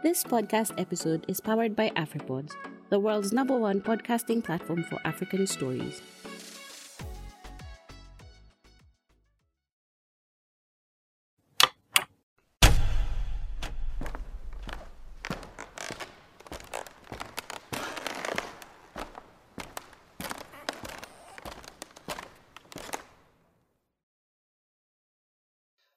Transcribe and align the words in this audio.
This 0.00 0.22
podcast 0.22 0.80
episode 0.80 1.24
is 1.26 1.40
powered 1.40 1.74
by 1.74 1.90
AfriPods, 1.96 2.52
the 2.88 3.00
world's 3.00 3.32
number 3.32 3.56
one 3.58 3.80
podcasting 3.80 4.44
platform 4.44 4.84
for 4.84 5.00
African 5.04 5.44
stories. 5.44 6.00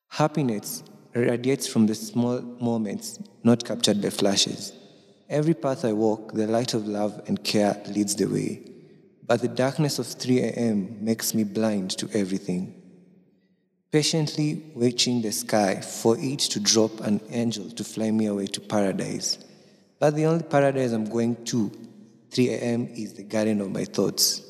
Happiness 0.10 0.84
radiates 1.14 1.68
from 1.68 1.88
the 1.88 1.96
small 1.96 2.42
moments 2.42 3.20
not 3.44 3.66
captured 3.66 4.02
by 4.02 4.10
flashes. 4.10 4.74
Every 5.30 5.54
path 5.54 5.86
I 5.86 5.94
walk, 5.94 6.34
the 6.34 6.48
light 6.48 6.74
of 6.74 6.88
love 6.88 7.22
and 7.28 7.44
care 7.44 7.82
leads 7.88 8.16
the 8.16 8.26
way. 8.26 8.62
But 9.26 9.42
the 9.42 9.48
darkness 9.48 9.98
of 9.98 10.08
3 10.08 10.40
a.m. 10.40 10.98
makes 11.00 11.34
me 11.34 11.44
blind 11.44 11.92
to 11.92 12.10
everything. 12.14 12.76
Patiently 13.92 14.72
watching 14.76 15.22
the 15.22 15.32
sky 15.32 15.82
for 15.82 16.18
it 16.20 16.40
to 16.40 16.60
drop 16.60 17.00
an 17.02 17.22
angel 17.30 17.70
to 17.72 17.84
fly 17.84 18.12
me 18.12 18.26
away 18.26 18.48
to 18.48 18.62
paradise. 18.62 19.38
But 20.00 20.16
the 20.16 20.26
only 20.26 20.44
paradise 20.44 20.92
I'm 20.92 21.10
going 21.10 21.44
to, 21.46 21.72
3 22.32 22.50
a.m., 22.50 22.88
is 22.88 23.14
the 23.14 23.24
garden 23.24 23.62
of 23.62 23.72
my 23.72 23.86
thoughts. 23.86 24.42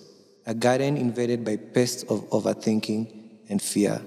A 0.45 0.53
garden 0.53 0.97
invaded 0.97 1.45
by 1.45 1.57
pests 1.57 2.03
of 2.03 2.27
overthinking 2.29 3.49
and 3.49 3.61
fear. 3.61 4.01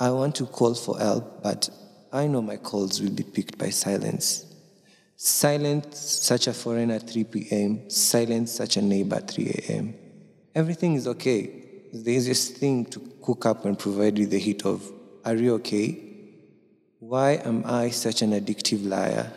I 0.00 0.10
want 0.10 0.36
to 0.36 0.46
call 0.46 0.74
for 0.74 0.96
help, 0.98 1.42
but 1.42 1.68
I 2.12 2.28
know 2.28 2.40
my 2.40 2.56
calls 2.56 3.00
will 3.00 3.10
be 3.10 3.24
picked 3.24 3.58
by 3.58 3.70
silence. 3.70 4.46
Silence 5.16 5.98
such 5.98 6.46
a 6.46 6.52
foreigner 6.52 6.94
at 6.94 7.10
3 7.10 7.24
p.m., 7.24 7.90
silence 7.90 8.52
such 8.52 8.76
a 8.76 8.82
neighbor 8.82 9.16
at 9.16 9.28
3 9.28 9.46
a.m. 9.48 9.94
Everything 10.54 10.94
is 10.94 11.08
okay. 11.08 11.50
The 11.92 12.12
easiest 12.12 12.58
thing 12.58 12.84
to 12.86 13.00
cook 13.20 13.44
up 13.44 13.64
and 13.64 13.76
provide 13.76 14.18
you 14.18 14.26
the 14.26 14.38
hit 14.38 14.64
of, 14.64 14.88
Are 15.24 15.34
you 15.34 15.54
okay? 15.54 16.00
Why 17.00 17.32
am 17.44 17.64
I 17.66 17.90
such 17.90 18.22
an 18.22 18.30
addictive 18.32 18.86
liar? 18.86 19.32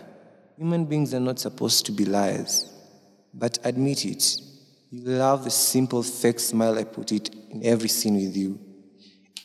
Human 0.57 0.85
beings 0.85 1.13
are 1.15 1.19
not 1.19 1.39
supposed 1.39 1.87
to 1.87 1.91
be 1.91 2.05
liars. 2.05 2.71
But 3.33 3.57
admit 3.63 4.05
it, 4.05 4.37
you 4.91 5.01
love 5.01 5.43
the 5.43 5.49
simple 5.49 6.03
fake 6.03 6.39
smile 6.39 6.77
I 6.77 6.83
put 6.83 7.11
it 7.11 7.33
in 7.49 7.65
every 7.65 7.89
scene 7.89 8.15
with 8.15 8.37
you. 8.37 8.59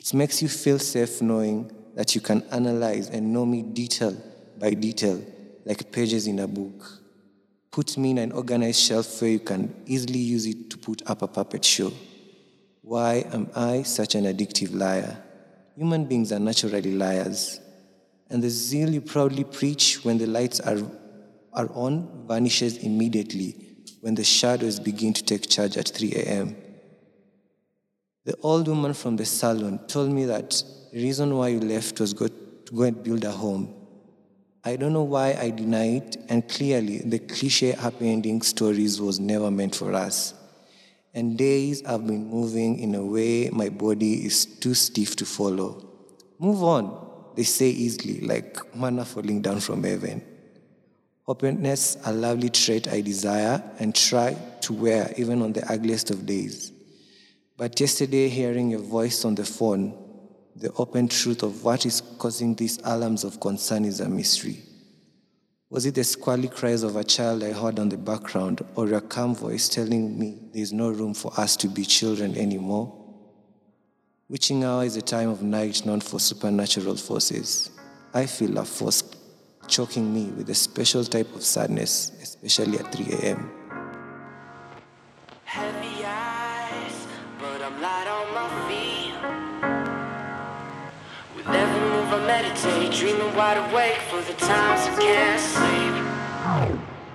It 0.06 0.14
makes 0.14 0.40
you 0.40 0.48
feel 0.48 0.78
safe 0.78 1.20
knowing 1.20 1.68
that 1.96 2.14
you 2.14 2.20
can 2.20 2.44
analyze 2.52 3.08
and 3.08 3.32
know 3.32 3.44
me 3.44 3.62
detail 3.62 4.16
by 4.56 4.70
detail, 4.70 5.20
like 5.64 5.90
pages 5.90 6.28
in 6.28 6.38
a 6.38 6.46
book. 6.46 7.02
Put 7.72 7.98
me 7.98 8.12
in 8.12 8.18
an 8.18 8.30
organized 8.30 8.80
shelf 8.80 9.20
where 9.20 9.32
you 9.32 9.40
can 9.40 9.74
easily 9.84 10.20
use 10.20 10.46
it 10.46 10.70
to 10.70 10.78
put 10.78 11.02
up 11.10 11.22
a 11.22 11.26
puppet 11.26 11.64
show. 11.64 11.92
Why 12.82 13.26
am 13.32 13.50
I 13.56 13.82
such 13.82 14.14
an 14.14 14.26
addictive 14.26 14.72
liar? 14.72 15.20
Human 15.74 16.04
beings 16.04 16.30
are 16.30 16.38
naturally 16.38 16.92
liars. 16.94 17.58
And 18.30 18.40
the 18.40 18.50
zeal 18.50 18.90
you 18.90 19.00
proudly 19.00 19.42
preach 19.42 20.04
when 20.04 20.18
the 20.18 20.28
lights 20.28 20.60
are, 20.60 20.78
are 21.52 21.68
on 21.74 22.26
vanishes 22.28 22.76
immediately 22.76 23.56
when 24.02 24.14
the 24.14 24.22
shadows 24.22 24.78
begin 24.78 25.12
to 25.14 25.24
take 25.24 25.48
charge 25.48 25.76
at 25.76 25.88
3 25.88 26.12
a.m. 26.12 26.56
The 28.26 28.36
old 28.42 28.66
woman 28.66 28.92
from 28.92 29.14
the 29.14 29.24
salon 29.24 29.78
told 29.86 30.10
me 30.10 30.24
that 30.24 30.50
the 30.92 31.00
reason 31.00 31.36
why 31.36 31.48
you 31.48 31.60
left 31.60 32.00
was 32.00 32.12
go 32.12 32.26
to 32.26 32.74
go 32.74 32.82
and 32.82 33.00
build 33.00 33.22
a 33.22 33.30
home. 33.30 33.72
I 34.64 34.74
don't 34.74 34.92
know 34.92 35.04
why 35.04 35.34
I 35.40 35.50
deny 35.50 35.98
it, 35.98 36.16
and 36.28 36.48
clearly 36.48 36.98
the 36.98 37.20
cliche 37.20 37.70
happy 37.70 38.10
ending 38.10 38.42
stories 38.42 39.00
was 39.00 39.20
never 39.20 39.48
meant 39.48 39.76
for 39.76 39.94
us. 39.94 40.34
And 41.14 41.38
days 41.38 41.86
have 41.86 42.04
been 42.04 42.26
moving 42.26 42.80
in 42.80 42.96
a 42.96 43.06
way 43.06 43.48
my 43.50 43.68
body 43.68 44.26
is 44.26 44.44
too 44.44 44.74
stiff 44.74 45.14
to 45.16 45.24
follow. 45.24 45.86
Move 46.40 46.64
on, 46.64 47.30
they 47.36 47.44
say 47.44 47.68
easily, 47.68 48.22
like 48.22 48.74
manna 48.74 49.04
falling 49.04 49.40
down 49.40 49.60
from 49.60 49.84
heaven. 49.84 50.20
Openness, 51.28 51.96
a 52.04 52.12
lovely 52.12 52.48
trait 52.48 52.88
I 52.88 53.02
desire 53.02 53.62
and 53.78 53.94
try 53.94 54.36
to 54.62 54.72
wear 54.72 55.14
even 55.16 55.42
on 55.42 55.52
the 55.52 55.64
ugliest 55.70 56.10
of 56.10 56.26
days. 56.26 56.72
But 57.58 57.80
yesterday, 57.80 58.28
hearing 58.28 58.70
your 58.70 58.80
voice 58.80 59.24
on 59.24 59.34
the 59.34 59.44
phone, 59.44 59.96
the 60.54 60.72
open 60.74 61.08
truth 61.08 61.42
of 61.42 61.64
what 61.64 61.86
is 61.86 62.02
causing 62.18 62.54
these 62.54 62.78
alarms 62.84 63.24
of 63.24 63.40
concern 63.40 63.86
is 63.86 64.00
a 64.00 64.08
mystery. 64.08 64.58
Was 65.70 65.86
it 65.86 65.94
the 65.94 66.04
squally 66.04 66.48
cries 66.48 66.82
of 66.82 66.96
a 66.96 67.04
child 67.04 67.42
I 67.42 67.52
heard 67.52 67.78
on 67.78 67.88
the 67.88 67.96
background, 67.96 68.62
or 68.74 68.86
your 68.86 69.00
calm 69.00 69.34
voice 69.34 69.70
telling 69.70 70.18
me 70.18 70.38
there 70.52 70.62
is 70.62 70.72
no 70.72 70.90
room 70.90 71.14
for 71.14 71.32
us 71.40 71.56
to 71.56 71.68
be 71.68 71.84
children 71.84 72.36
anymore? 72.36 72.92
Witching 74.28 74.62
hour 74.62 74.84
is 74.84 74.96
a 74.96 75.02
time 75.02 75.30
of 75.30 75.42
night 75.42 75.86
known 75.86 76.00
for 76.00 76.20
supernatural 76.20 76.96
forces. 76.96 77.70
I 78.12 78.26
feel 78.26 78.58
a 78.58 78.64
force 78.64 79.02
choking 79.66 80.12
me 80.12 80.26
with 80.26 80.50
a 80.50 80.54
special 80.54 81.04
type 81.04 81.34
of 81.34 81.42
sadness, 81.42 82.12
especially 82.20 82.78
at 82.78 82.92
3 82.94 83.14
a.m. 83.14 83.50
move 92.64 92.74
I 92.74 92.78
meditate, 92.78 93.36
wide 93.36 93.58
awake 93.70 93.98
for 94.08 94.20
the 94.22 94.32
times 94.38 94.80
I 94.80 94.96
can't 95.00 95.40
sleep. 95.40 95.94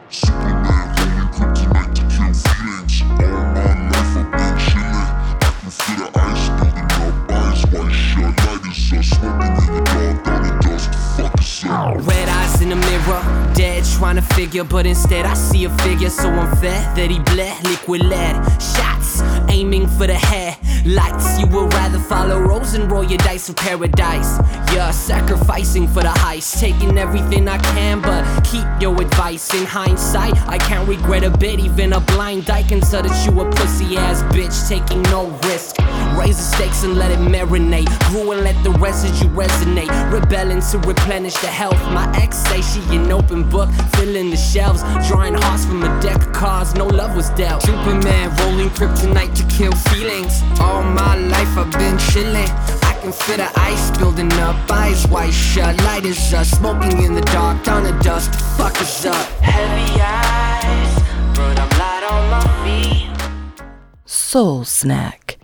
Superman, 0.09 0.87
holding 0.97 1.29
kryptonite 1.33 1.93
to 1.95 2.01
kill 2.13 2.33
feelings. 2.33 3.01
All 3.01 3.45
my 3.55 3.71
life 3.89 4.17
I've 4.17 4.29
been 4.31 4.53
chilling. 4.59 5.09
I 5.31 5.49
can 5.61 5.71
feel 5.71 5.97
the 5.97 6.19
ice 6.19 6.47
building 6.49 6.89
up, 6.91 7.31
eyes 7.31 7.61
white 7.71 7.91
shut. 7.91 8.33
Light 8.45 8.63
is 8.69 8.93
us, 8.93 9.07
smoking 9.17 9.53
in 9.57 9.73
the 9.73 9.81
dark, 9.85 10.15
down 10.25 10.41
the 10.43 10.51
dust. 10.61 10.89
Fuck 11.17 11.39
us 11.39 11.65
up. 11.65 12.07
Red 12.07 12.27
eyes 12.29 12.61
in 12.61 12.69
the 12.69 12.75
mirror, 12.75 13.21
dead 13.55 13.83
trying 13.97 14.17
to 14.17 14.21
figure, 14.21 14.63
but 14.63 14.85
instead 14.85 15.25
I 15.25 15.33
see 15.33 15.63
a 15.65 15.69
figure 15.79 16.09
so 16.09 16.29
unfair 16.29 16.79
that 16.95 17.09
he 17.09 17.19
bled 17.19 17.63
liquid 17.63 18.03
lead. 18.03 18.35
Shots 18.61 19.21
aiming 19.49 19.87
for 19.87 20.07
the 20.07 20.15
head, 20.15 20.57
lights. 20.85 21.39
You 21.39 21.47
would 21.47 21.73
rather 21.73 21.99
follow 21.99 22.39
Rose 22.39 22.73
and 22.73 22.91
roll 22.91 23.03
your 23.03 23.17
dice 23.19 23.47
for 23.47 23.53
paradise. 23.53 24.39
Yeah, 24.73 24.91
sacrificing 24.91 25.87
for 25.87 26.01
the 26.01 26.09
heist, 26.09 26.59
taking 26.59 26.97
everything 26.97 27.47
I 27.47 27.57
can, 27.57 28.01
but 28.01 28.23
keep 28.43 28.65
your 28.79 28.99
advice. 29.01 29.53
In 29.53 29.65
hindsight, 29.65 30.35
I 30.47 30.57
can't 30.57 30.87
regret 30.87 31.23
a 31.23 31.29
bit. 31.29 31.59
Even 31.59 31.93
a 31.93 31.99
blind 31.99 32.45
dyke 32.45 32.69
can 32.69 32.81
tell 32.81 33.03
that 33.03 33.25
you 33.25 33.39
a 33.41 33.49
pussy 33.51 33.97
ass 33.97 34.21
bitch, 34.33 34.67
taking 34.67 35.01
no 35.03 35.27
risk. 35.43 35.75
Raise 36.17 36.37
the 36.37 36.43
stakes 36.55 36.83
and 36.83 36.95
let 36.95 37.11
it 37.11 37.19
marinate. 37.19 37.89
Grew 38.09 38.31
and 38.31 38.41
let 38.41 38.61
the 38.63 38.71
residue 38.71 39.29
resonate. 39.29 39.91
Rebelling 40.11 40.61
to 40.71 40.77
replenish 40.79 41.35
the 41.35 41.47
health. 41.47 41.79
My 41.93 42.11
ex 42.15 42.37
say 42.37 42.61
she 42.61 42.81
an 42.95 43.11
open 43.11 43.49
book, 43.49 43.69
filling 43.95 44.29
the 44.29 44.37
shelves. 44.37 44.81
Drawing 45.07 45.35
hearts 45.35 45.65
from 45.65 45.83
a 45.83 46.01
deck 46.01 46.27
of 46.27 46.33
cards, 46.33 46.75
no 46.75 46.85
love 46.85 47.15
was 47.15 47.29
dealt. 47.31 47.61
Superman 47.63 48.35
rolling 48.37 48.69
kryptonite 48.69 49.33
to 49.35 49.43
kill 49.55 49.71
feelings. 49.89 50.41
All 50.59 50.83
my 50.83 51.15
life 51.15 51.57
I've 51.57 51.71
been 51.71 51.97
chilling. 51.97 52.49
I 52.83 52.97
can 53.01 53.11
feel 53.11 53.37
the 53.37 53.51
ice 53.55 53.97
building 53.97 54.31
up, 54.33 54.55
eyes 54.69 55.07
white 55.07 55.33
shut. 55.33 55.77
Light 55.83 56.05
is 56.05 56.33
us, 56.33 56.51
smoking 56.51 57.03
in 57.03 57.13
the 57.13 57.21
dark, 57.21 57.63
down 57.63 57.83
the 57.83 57.93
dust. 58.03 58.29
Fuck 58.57 58.79
us 58.81 59.05
up. 59.05 59.27
Heavy 59.41 59.99
eyes, 59.99 60.93
but 61.35 61.59
I'm 61.59 61.69
light 61.79 62.03
on 62.11 62.29
my 62.29 62.43
feet. 62.63 63.63
Soul 64.05 64.65
Snack, 64.65 65.37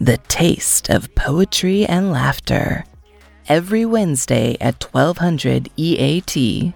the 0.00 0.16
taste 0.28 0.88
of 0.88 1.14
poetry 1.14 1.84
and 1.84 2.10
laughter. 2.10 2.84
Every 3.48 3.84
Wednesday 3.84 4.56
at 4.58 4.82
1200 4.82 5.68
EAT. 5.76 6.72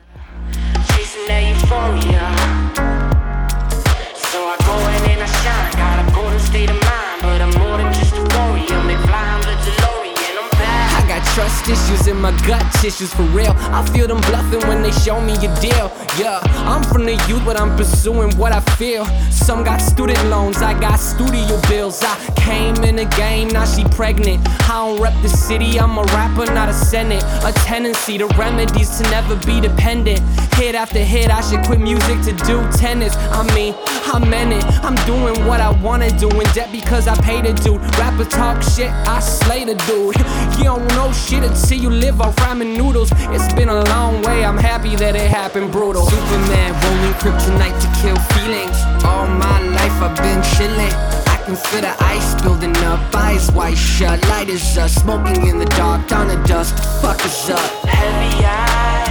Issues 11.68 12.06
in 12.06 12.20
my 12.20 12.32
gut 12.46 12.64
tissues 12.80 13.12
for 13.12 13.22
real. 13.24 13.52
I 13.56 13.84
feel 13.92 14.06
them 14.06 14.20
bluffing 14.22 14.66
when 14.68 14.82
they 14.82 14.92
show 14.92 15.20
me 15.20 15.34
a 15.34 15.60
deal. 15.60 15.90
Yeah, 16.18 16.40
I'm 16.66 16.82
from 16.82 17.04
the 17.04 17.14
youth, 17.28 17.44
but 17.44 17.58
I'm 17.60 17.76
pursuing 17.76 18.36
what 18.36 18.52
I 18.52 18.60
feel. 18.76 19.04
Some 19.30 19.64
got 19.64 19.80
student 19.80 20.22
loans, 20.26 20.58
I 20.58 20.78
got 20.78 20.96
studio 20.96 21.60
bills. 21.68 22.02
I 22.02 22.16
came 22.36 22.76
in 22.84 22.96
the 22.96 23.06
game, 23.16 23.48
now 23.48 23.64
she 23.64 23.84
pregnant. 23.84 24.46
I 24.68 24.86
don't 24.86 25.00
rep 25.00 25.14
the 25.22 25.28
city, 25.28 25.78
I'm 25.78 25.98
a 25.98 26.04
rapper, 26.04 26.46
not 26.52 26.68
a 26.68 26.74
senate. 26.74 27.22
A 27.44 27.52
tendency 27.64 28.18
to 28.18 28.26
remedies 28.38 28.98
to 28.98 29.02
never 29.10 29.36
be 29.46 29.60
dependent. 29.60 30.20
Hit 30.54 30.74
after 30.74 31.00
hit, 31.00 31.30
I 31.30 31.40
should 31.40 31.64
quit 31.64 31.80
music 31.80 32.20
to 32.22 32.32
do 32.44 32.62
tennis. 32.72 33.16
I 33.16 33.42
mean, 33.54 33.74
I'm 34.14 34.32
in 34.32 34.52
it, 34.52 34.64
I'm 34.84 34.94
doing 35.06 35.44
what 35.44 35.60
I 35.60 35.70
wanna 35.82 36.08
do. 36.18 36.30
In 36.30 36.46
debt 36.54 36.70
because 36.70 37.08
I 37.08 37.16
paid 37.16 37.46
a 37.46 37.52
dude. 37.52 37.80
Rapper 37.98 38.24
talk 38.24 38.62
shit, 38.62 38.90
I 39.08 39.18
slay 39.18 39.64
the 39.64 39.74
dude. 39.88 40.14
You 40.54 40.70
don't 40.70 40.86
know 40.94 41.12
shit 41.12 41.42
until 41.42 41.78
you 41.78 41.90
live 41.90 42.20
off 42.20 42.36
ramen 42.36 42.76
noodles. 42.76 43.10
It's 43.34 43.52
been 43.54 43.68
a 43.68 43.82
long 43.86 44.22
way, 44.22 44.44
I'm 44.44 44.56
happy 44.56 44.94
that 44.96 45.16
it 45.16 45.28
happened 45.28 45.72
brutal. 45.72 46.06
Superman 46.06 46.72
rolling 46.82 47.14
kryptonite 47.20 47.78
to 47.82 47.88
kill 48.00 48.16
feelings. 48.32 48.78
All 49.04 49.26
my 49.26 49.58
life 49.74 49.96
I've 50.00 50.16
been 50.16 50.40
chilling. 50.54 50.94
I 51.26 51.36
can 51.44 51.56
feel 51.56 51.82
the 51.82 51.94
ice 52.04 52.40
building 52.42 52.76
up, 52.86 53.00
eyes 53.14 53.50
wide 53.50 53.76
shut. 53.76 54.22
Light 54.28 54.48
is 54.48 54.78
up, 54.78 54.90
smoking 54.90 55.46
in 55.48 55.58
the 55.58 55.66
dark, 55.76 56.06
down 56.06 56.28
the 56.28 56.36
dust. 56.46 56.74
Fuck 57.02 57.20
us 57.24 57.50
up. 57.50 57.60
Heavy 57.84 58.44
eyes, 58.44 59.03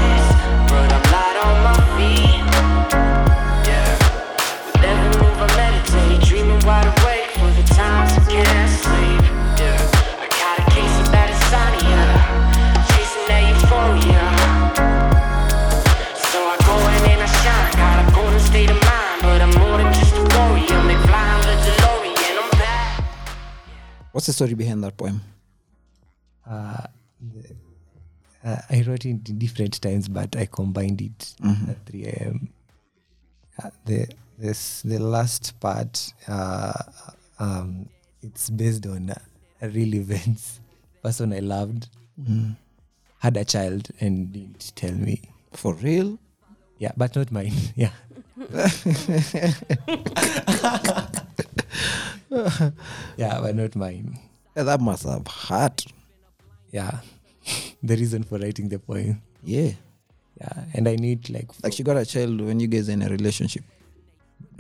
What's 24.14 24.28
the 24.28 24.34
story 24.34 24.54
behind 24.54 24.84
that 24.86 24.96
poem? 24.96 25.20
Uh, 28.46 28.62
I 28.70 28.84
wrote 28.88 29.06
it 29.06 29.28
in 29.28 29.38
different 29.38 29.82
times, 29.82 30.08
but 30.08 30.34
I 30.38 30.46
combined 30.46 31.02
it 31.02 31.36
at 31.70 31.86
3 31.88 32.06
a.m. 32.06 32.50
Uh, 33.62 33.70
the 33.86 34.08
this 34.38 34.82
the 34.82 35.00
last 35.00 35.60
part 35.60 36.14
uh, 36.28 36.74
um, 37.40 37.90
it's 38.22 38.50
based 38.50 38.86
on 38.86 39.10
uh, 39.10 39.20
real 39.62 39.94
events. 40.04 40.60
Person 41.02 41.34
I 41.34 41.40
loved 41.40 41.90
had 43.20 43.38
a 43.38 43.46
child 43.46 43.88
and 44.02 44.34
didn't 44.34 44.74
tell 44.76 44.92
me. 44.92 45.22
For 45.54 45.74
real? 45.76 46.20
Yeah, 46.78 46.92
but 46.98 47.16
not 47.16 47.32
mine. 47.32 47.54
Yeah. 47.76 47.92
yeah, 53.18 53.40
but 53.42 53.56
not 53.56 53.76
mine. 53.76 54.20
Yeah, 54.56 54.64
that 54.64 54.82
must 54.82 55.04
have 55.04 55.26
hurt. 55.28 55.86
Yeah. 56.72 57.00
the 57.84 57.96
reason 57.96 58.24
for 58.24 58.38
writing 58.40 58.68
the 58.70 58.80
poem. 58.80 59.22
Yeah. 59.44 59.72
Yeah. 60.42 60.66
And 60.74 60.88
I 60.88 60.96
need 60.96 61.30
like 61.30 61.48
Like 61.64 61.74
she 61.74 61.84
got 61.84 61.96
a 61.96 62.06
child 62.06 62.42
when 62.42 62.60
you 62.60 62.68
guys 62.68 62.90
in 62.90 63.02
a 63.02 63.10
relationship. 63.10 63.64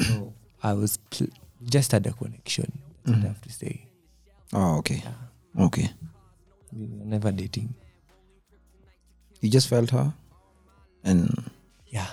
No, 0.09 0.33
I 0.61 0.73
was 0.73 0.97
pl- 1.09 1.27
just 1.63 1.91
had 1.91 2.05
a 2.07 2.13
connection. 2.13 2.71
That's 3.05 3.17
what 3.17 3.25
I 3.25 3.27
have 3.27 3.41
to 3.41 3.51
say. 3.51 3.87
Oh, 4.53 4.77
okay. 4.79 5.03
Okay. 5.59 5.89
We 6.71 6.85
were 6.87 7.05
never 7.05 7.31
dating. 7.31 7.73
You 9.41 9.49
just 9.49 9.67
felt 9.67 9.89
her 9.91 10.13
and 11.03 11.49
Yeah. 11.87 12.07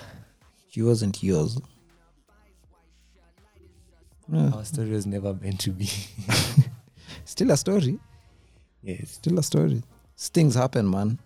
she 0.69 0.81
wasn't 0.81 1.23
yours. 1.23 1.59
Yeah. 4.31 4.51
Our 4.53 4.65
story 4.65 4.89
was 4.91 5.05
never 5.05 5.33
meant 5.33 5.59
to 5.61 5.71
be. 5.71 5.89
Still 7.25 7.51
a 7.51 7.57
story. 7.57 7.99
yes. 8.81 9.11
Still 9.11 9.39
a 9.39 9.43
story. 9.43 9.81
Things 10.17 10.55
happen, 10.55 10.89
man. 10.89 11.19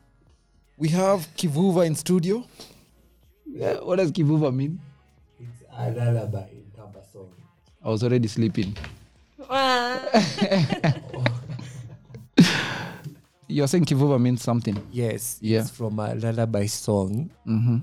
We 0.78 0.90
have 0.90 1.28
Kivuva 1.36 1.86
in 1.86 1.96
studio. 1.96 2.44
Yeah, 3.46 3.76
what 3.82 3.98
does 3.98 4.12
Kivuva 4.12 4.54
mean? 4.54 4.80
A 5.78 5.92
lullaby 5.92 6.48
in 6.52 6.72
Kamba 6.76 7.02
song. 7.12 7.32
I 7.84 7.90
was 7.90 8.04
already 8.04 8.28
sleeping. 8.28 8.76
You're 13.48 13.68
saying 13.68 13.86
Kivuva 13.86 14.20
means 14.20 14.42
something. 14.42 14.76
Yes. 14.92 15.38
Yeah. 15.42 15.60
It's 15.62 15.70
from 15.70 16.00
a 16.00 16.16
lullaby 16.16 16.66
song. 16.66 17.30
Mm-hmm. 17.46 17.78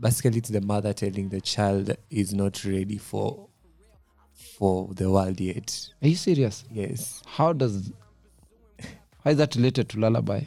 Basically, 0.00 0.38
it's 0.38 0.48
the 0.48 0.60
mother 0.60 0.92
telling 0.92 1.28
the 1.28 1.40
child 1.40 1.94
is 2.10 2.32
not 2.34 2.64
ready 2.64 2.96
for 2.98 3.48
for 4.58 4.88
the 4.94 5.10
world 5.10 5.38
yet. 5.40 5.90
Are 6.02 6.08
you 6.08 6.16
serious? 6.16 6.64
Yes. 6.70 7.22
How 7.26 7.52
does 7.52 7.92
how 9.24 9.30
is 9.30 9.36
that 9.36 9.54
related 9.56 9.88
to 9.90 10.00
lullaby? 10.00 10.42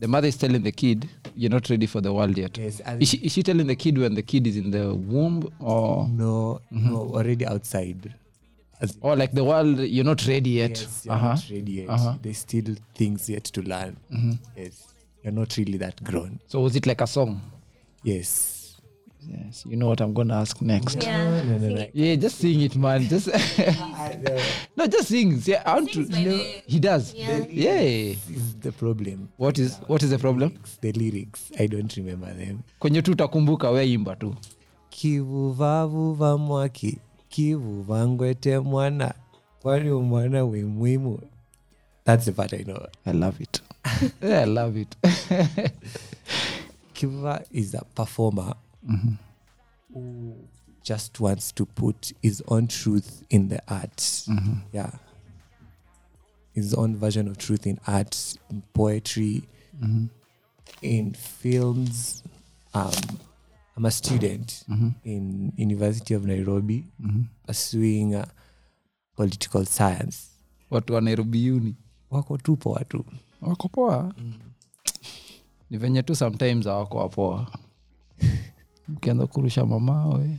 The 0.00 0.08
mother 0.08 0.28
is 0.28 0.36
telling 0.36 0.62
the 0.62 0.72
kid, 0.72 1.08
"You're 1.36 1.50
not 1.50 1.68
ready 1.68 1.86
for 1.86 2.00
the 2.00 2.10
world 2.12 2.36
yet." 2.36 2.56
Yes. 2.56 2.80
Is 2.98 3.08
she, 3.10 3.16
is 3.18 3.32
she 3.32 3.42
telling 3.42 3.66
the 3.66 3.76
kid 3.76 3.98
when 3.98 4.14
the 4.14 4.22
kid 4.22 4.46
is 4.46 4.56
in 4.56 4.70
the 4.70 4.94
womb, 4.94 5.46
or 5.60 6.08
no, 6.08 6.60
no, 6.70 6.96
already 7.14 7.46
outside. 7.46 8.14
As 8.80 8.96
or 9.02 9.14
like 9.14 9.32
the 9.32 9.44
world? 9.44 9.78
You're 9.78 10.06
not 10.06 10.26
ready 10.26 10.50
yet. 10.50 10.70
Yes, 10.70 11.04
you're 11.04 11.14
uh-huh. 11.14 11.28
not 11.34 11.50
ready 11.50 11.72
yet. 11.72 11.88
Uh-huh. 11.90 12.14
There's 12.22 12.38
still 12.38 12.74
things 12.94 13.28
yet 13.28 13.44
to 13.44 13.60
learn. 13.60 13.98
Yes. 14.56 14.86
You're 15.22 15.34
not 15.34 15.54
really 15.58 15.76
that 15.76 16.02
grown. 16.02 16.40
So 16.46 16.60
was 16.60 16.76
it 16.76 16.86
like 16.86 17.02
a 17.02 17.06
song? 17.06 17.42
Yes. 18.02 18.56
Yes. 19.28 19.64
You 19.66 19.76
know 19.76 19.88
what 19.88 20.00
I'm 20.00 20.12
gonna 20.14 20.34
ask 20.40 20.60
next. 20.62 21.02
Yeah. 21.02 21.24
No, 21.24 21.42
no, 21.44 21.58
sing 21.58 21.74
no. 21.74 21.86
Yeah, 21.94 22.16
just 22.16 22.38
sing 22.38 22.60
it, 22.60 22.76
man. 22.76 23.02
Just 23.08 23.26
no, 24.76 24.86
just 24.86 25.08
sing. 25.08 25.40
Yeah, 25.44 25.62
I 25.66 25.74
want 25.74 25.88
to. 25.92 26.04
Sings 26.04 26.10
by 26.10 26.24
the- 26.24 26.62
He 26.66 26.78
does. 26.80 27.14
Yeah. 27.14 27.38
Yeah. 27.50 27.80
Is 27.80 28.56
the 28.60 28.72
problem. 28.72 29.28
What 29.36 29.58
is 29.58 29.78
what 29.86 30.02
is 30.02 30.10
the 30.10 30.18
problem? 30.18 30.58
The 30.80 30.92
lyrics, 30.92 31.50
I 31.58 31.66
don't 31.66 31.94
remember 31.96 32.32
them. 32.34 32.62
Kwenye 32.80 33.02
tu 33.02 33.12
utakumbuka 33.12 33.70
we 33.70 33.92
imba 33.92 34.16
tu. 34.16 34.34
kivuvavuva 34.90 36.38
mwaki 36.38 36.98
kivuvangwete 37.28 38.58
mwana 38.58 39.14
kwani 39.62 39.90
umwana 39.90 40.44
we 40.44 40.64
muhimu 40.64 41.18
that's 42.04 42.24
the 42.24 42.32
part 42.32 42.52
i 42.52 42.64
know 42.64 42.86
I 43.06 43.12
love 43.12 43.42
it. 43.42 43.60
yeah, 44.22 44.42
I 44.42 44.46
love 44.46 44.80
it. 44.80 44.96
kivuva 46.94 47.42
is 47.52 47.74
a 47.74 47.84
performer 47.94 48.54
who 49.92 50.34
just 50.82 51.20
wants 51.20 51.52
to 51.52 51.66
put 51.66 52.12
his 52.22 52.42
own 52.48 52.66
truth 52.66 53.22
in 53.30 53.48
the 53.48 53.60
art 53.68 53.96
mm-hmm. 53.96 54.54
yeah 54.72 54.90
his 56.54 56.74
own 56.74 56.96
version 56.96 57.28
of 57.28 57.36
truth 57.38 57.66
in 57.66 57.78
art 57.86 58.36
in 58.50 58.62
poetry 58.72 59.42
mm-hmm. 59.82 60.06
in 60.82 61.12
films 61.14 62.22
um, 62.74 62.92
i'm 63.76 63.84
a 63.84 63.90
student 63.90 64.64
mm-hmm. 64.68 64.88
in 65.04 65.52
university 65.56 66.14
of 66.14 66.24
nairobi 66.24 66.84
pursuing 67.46 68.14
uh, 68.14 68.24
political 69.16 69.64
science 69.64 70.30
Watu 70.70 70.94
wa 70.94 71.00
Nairobi 71.00 71.50
uni 71.50 71.76
wako 72.10 72.38
tu 72.38 72.56
poa 72.56 72.84
tu 72.84 73.04
wako 73.40 73.68
poa. 73.68 74.14
Ni 75.70 75.78
venye 75.78 76.02
tu 76.02 76.16
sometimes 76.16 76.66
hawako 76.66 76.98
wapoa. 76.98 77.46
Mkianza 78.90 79.26
kurusha 79.26 79.66
mamawe. 79.66 80.38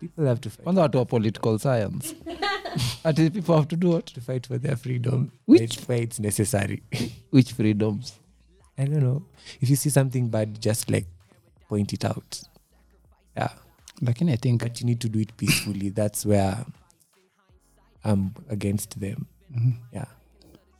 people 0.00 0.26
have 0.26 0.40
to 0.40 0.50
fight, 0.50 0.64
Kwanza 0.64 0.82
watu 0.82 0.98
wa 0.98 1.04
political 1.04 1.58
science. 1.58 2.16
at 3.04 3.16
people 3.16 3.54
have 3.54 3.66
to 3.66 3.76
do 3.76 3.90
what? 3.90 4.06
to 4.06 4.20
fight 4.20 4.46
for 4.46 4.58
their 4.58 4.76
freedom 4.76 5.30
Which- 5.48 5.78
fights 5.80 6.20
necessary 6.20 6.82
Which 7.30 7.52
freedoms? 7.54 8.20
i 8.76 8.84
don't 8.84 9.02
know 9.02 9.22
if 9.60 9.70
you 9.70 9.76
see 9.76 9.90
something 9.90 10.22
bad 10.28 10.60
just 10.60 10.90
like 10.90 11.06
point 11.68 11.92
it 11.92 12.04
out 12.04 12.42
yeah 13.36 13.50
Lakini 14.02 14.32
I 14.32 14.36
think 14.36 14.62
but 14.62 14.80
you 14.80 14.86
need 14.86 14.98
to 15.00 15.08
do 15.08 15.20
it 15.20 15.32
peacefully 15.36 15.90
that's 15.90 16.26
where 16.26 16.56
i'm 18.04 18.30
against 18.50 19.00
them 19.00 19.26
mm-hmm. 19.56 19.70
yeah 19.92 20.06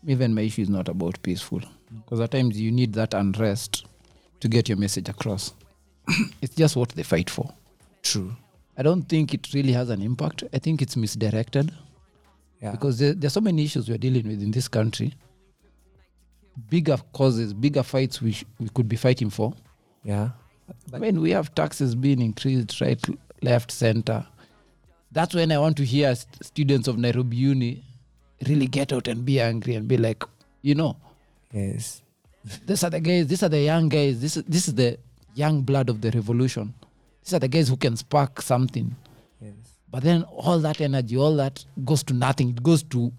even 0.06 0.34
my 0.34 0.42
issue 0.42 0.62
is 0.62 0.68
not 0.68 0.88
about 0.88 1.20
peaceful 1.22 1.60
because 1.60 2.18
mm-hmm. 2.18 2.22
at 2.22 2.30
times 2.30 2.60
you 2.60 2.72
need 2.72 2.92
that 2.94 3.14
unrest 3.14 3.86
to 4.40 4.48
get 4.48 4.68
your 4.68 4.78
message 4.78 5.08
across 5.08 5.54
it's 6.42 6.54
just 6.54 6.76
what 6.76 6.90
they 6.90 7.02
fight 7.02 7.30
for. 7.30 7.52
True. 8.02 8.34
I 8.76 8.82
don't 8.82 9.02
think 9.02 9.34
it 9.34 9.52
really 9.54 9.72
has 9.72 9.90
an 9.90 10.02
impact. 10.02 10.44
I 10.52 10.58
think 10.58 10.82
it's 10.82 10.96
misdirected. 10.96 11.72
Yeah. 12.60 12.72
Because 12.72 12.98
there, 12.98 13.14
are 13.22 13.30
so 13.30 13.40
many 13.40 13.64
issues 13.64 13.88
we're 13.88 13.98
dealing 13.98 14.26
with 14.26 14.42
in 14.42 14.50
this 14.50 14.68
country. 14.68 15.14
Bigger 16.70 16.96
causes 17.12 17.52
bigger 17.52 17.82
fights 17.82 18.22
we, 18.22 18.32
sh- 18.32 18.44
we 18.58 18.68
could 18.68 18.88
be 18.88 18.96
fighting 18.96 19.30
for. 19.30 19.54
Yeah. 20.02 20.30
I 20.92 20.98
mean, 20.98 21.20
we 21.20 21.30
have 21.30 21.54
taxes 21.54 21.94
being 21.94 22.20
increased 22.20 22.80
right, 22.80 23.00
left, 23.42 23.70
center. 23.70 24.26
That's 25.12 25.34
when 25.34 25.52
I 25.52 25.58
want 25.58 25.76
to 25.76 25.84
hear 25.84 26.14
st- 26.14 26.44
students 26.44 26.88
of 26.88 26.96
Nairobi 26.98 27.36
Uni 27.36 27.84
really 28.46 28.66
get 28.66 28.92
out 28.92 29.08
and 29.08 29.24
be 29.24 29.40
angry 29.40 29.74
and 29.74 29.86
be 29.86 29.96
like, 29.96 30.24
you 30.62 30.74
know, 30.74 30.96
yes. 31.52 32.02
these 32.66 32.82
are 32.84 32.90
the 32.90 33.00
guys, 33.00 33.26
these 33.26 33.42
are 33.42 33.48
the 33.48 33.60
young 33.60 33.88
guys, 33.88 34.20
this 34.20 34.36
is, 34.36 34.44
this 34.44 34.68
is 34.68 34.74
the 34.74 34.98
young 35.34 35.62
blood 35.62 35.88
of 35.90 36.00
the 36.00 36.10
revolution. 36.10 36.72
These 37.24 37.34
are 37.34 37.40
the 37.40 37.48
guys 37.48 37.68
who 37.68 37.76
can 37.76 37.96
spark 37.96 38.42
something. 38.42 38.94
yes 39.42 39.54
But 39.90 40.02
then 40.02 40.22
all 40.24 40.58
that 40.60 40.80
energy, 40.80 41.16
all 41.16 41.36
that 41.36 41.64
goes 41.84 42.02
to 42.04 42.14
nothing. 42.14 42.50
It 42.50 42.62
goes 42.62 42.82
to 42.84 43.12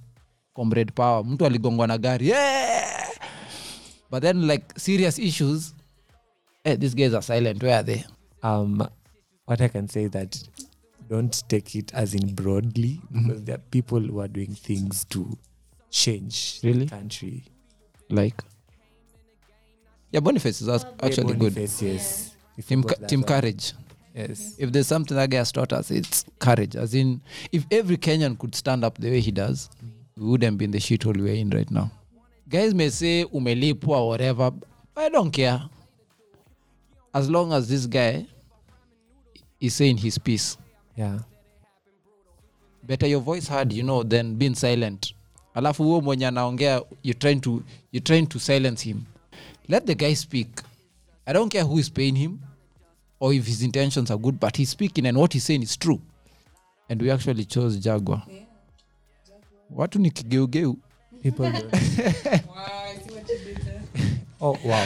comrade 0.56 0.94
power. 0.96 1.24
Mtu 1.24 1.46
aligongwa 1.46 1.88
na 1.88 1.98
gari. 1.98 2.28
Yeah! 2.28 3.10
But 4.12 4.22
then 4.24 4.48
like 4.48 4.80
serious 4.80 5.20
issues, 5.20 5.74
hey, 6.64 6.76
these 6.78 6.94
guys 6.96 7.14
are 7.14 7.22
silent. 7.24 7.64
Where 7.64 7.76
are 7.78 7.84
they? 7.84 8.04
um 8.44 8.88
what 9.48 9.62
i 9.62 9.68
can 9.68 9.88
say 9.88 10.04
is 10.04 10.12
that 10.12 10.38
don't 11.10 11.44
take 11.48 11.76
it 11.76 11.94
as 11.94 12.14
in 12.14 12.34
broadly 12.36 13.00
because 13.12 13.44
there 13.44 13.56
are 13.56 13.64
people 13.72 14.00
who 14.00 14.20
are 14.20 14.28
doing 14.28 14.54
things 14.56 15.06
to 15.06 15.38
change 15.90 16.60
Really? 16.64 16.86
the 16.86 16.96
country. 16.96 17.44
Like, 18.10 18.44
yeah, 20.16 20.22
Boniface 20.22 20.62
is 20.62 20.70
actually 20.70 21.34
yeah, 21.34 21.40
Boniface, 21.40 21.82
yes. 21.82 22.36
If 22.58 22.68
Team, 22.68 22.84
team 23.06 23.22
courage. 23.22 23.74
Yes. 24.14 24.56
If 24.58 24.72
there's 24.72 24.88
something 24.88 25.18
that 25.18 25.30
guy 25.30 25.40
has 25.40 25.52
taught 25.52 25.74
us, 25.74 25.92
it's 25.92 26.24
courage. 26.40 26.78
As 26.78 26.94
in, 26.96 27.20
if 27.52 27.66
every 27.70 27.98
Kenyan 27.98 28.40
could 28.40 28.56
stand 28.56 28.86
up 28.86 28.98
the 28.98 29.10
way 29.10 29.20
he 29.20 29.32
does, 29.32 29.70
we 30.16 30.26
wouldn't 30.26 30.58
be 30.58 30.64
in 30.64 30.72
the 30.72 30.78
shithole 30.78 31.18
we're 31.18 31.34
in 31.36 31.50
right 31.50 31.70
now. 31.70 31.92
Guys 32.48 32.74
may 32.74 32.90
say 32.92 33.26
umelipwa 33.26 33.90
or 33.90 34.08
whatever. 34.08 34.52
but 34.52 35.04
I 35.04 35.10
don't 35.10 35.32
care. 35.32 35.62
As 37.14 37.30
long 37.30 37.52
as 37.52 37.68
this 37.68 37.86
guy 37.86 38.26
is 39.60 39.76
saying 39.76 39.98
his 39.98 40.18
piece. 40.18 40.58
Yeah. 40.96 41.20
better 42.88 43.08
your 43.08 43.20
voice 43.20 43.48
heard 43.50 43.74
you 43.74 43.84
know 43.84 44.04
than 44.04 44.36
being 44.36 44.56
silent 44.56 45.14
alafu 45.54 45.84
huo 45.84 46.02
mwenye 46.02 46.28
anaongea 46.28 46.82
you're 47.04 47.20
trying 47.20 47.40
to, 47.42 47.64
you're 47.92 48.04
trying 48.04 48.26
to 48.28 48.40
silence 48.40 48.90
him 48.90 49.02
let 49.68 49.86
the 49.86 49.96
guy 49.96 50.16
speak 50.16 50.50
i 51.26 51.34
don't 51.34 51.52
care 51.52 51.64
who 51.64 51.80
is 51.80 51.92
paying 51.92 52.16
him 52.16 52.40
or 53.20 53.34
if 53.34 53.48
his 53.48 53.62
intentions 53.62 54.12
are 54.12 54.20
good 54.20 54.40
but 54.40 54.58
he's 54.58 54.70
speaking 54.70 55.06
and 55.08 55.18
what 55.18 55.34
he's 55.34 55.44
saying 55.46 55.64
is 55.64 55.78
true 55.80 56.00
and 56.90 57.02
we 57.02 57.12
actually 57.12 57.46
chose 57.46 57.80
jagwa 57.80 58.22
watu 59.70 60.00
ni 60.00 60.12
kigeugeu 60.12 60.76
People 61.26 61.46
oh 64.42 64.56
wow. 64.64 64.86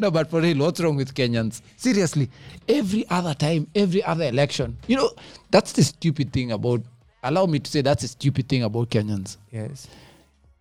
no, 0.00 0.10
but 0.10 0.30
for 0.30 0.40
real, 0.40 0.56
what's 0.56 0.80
wrong 0.80 0.96
with 0.96 1.12
Kenyans? 1.14 1.60
Seriously, 1.76 2.30
every 2.66 3.04
other 3.10 3.34
time, 3.34 3.66
every 3.74 4.02
other 4.04 4.24
election, 4.24 4.78
you 4.86 4.96
know, 4.96 5.10
that's 5.50 5.72
the 5.72 5.84
stupid 5.84 6.32
thing 6.32 6.50
about. 6.52 6.80
Allow 7.22 7.46
me 7.46 7.58
to 7.60 7.70
say 7.70 7.82
that's 7.82 8.02
a 8.04 8.08
stupid 8.08 8.48
thing 8.48 8.62
about 8.64 8.90
Kenyans. 8.90 9.36
Yes. 9.50 9.86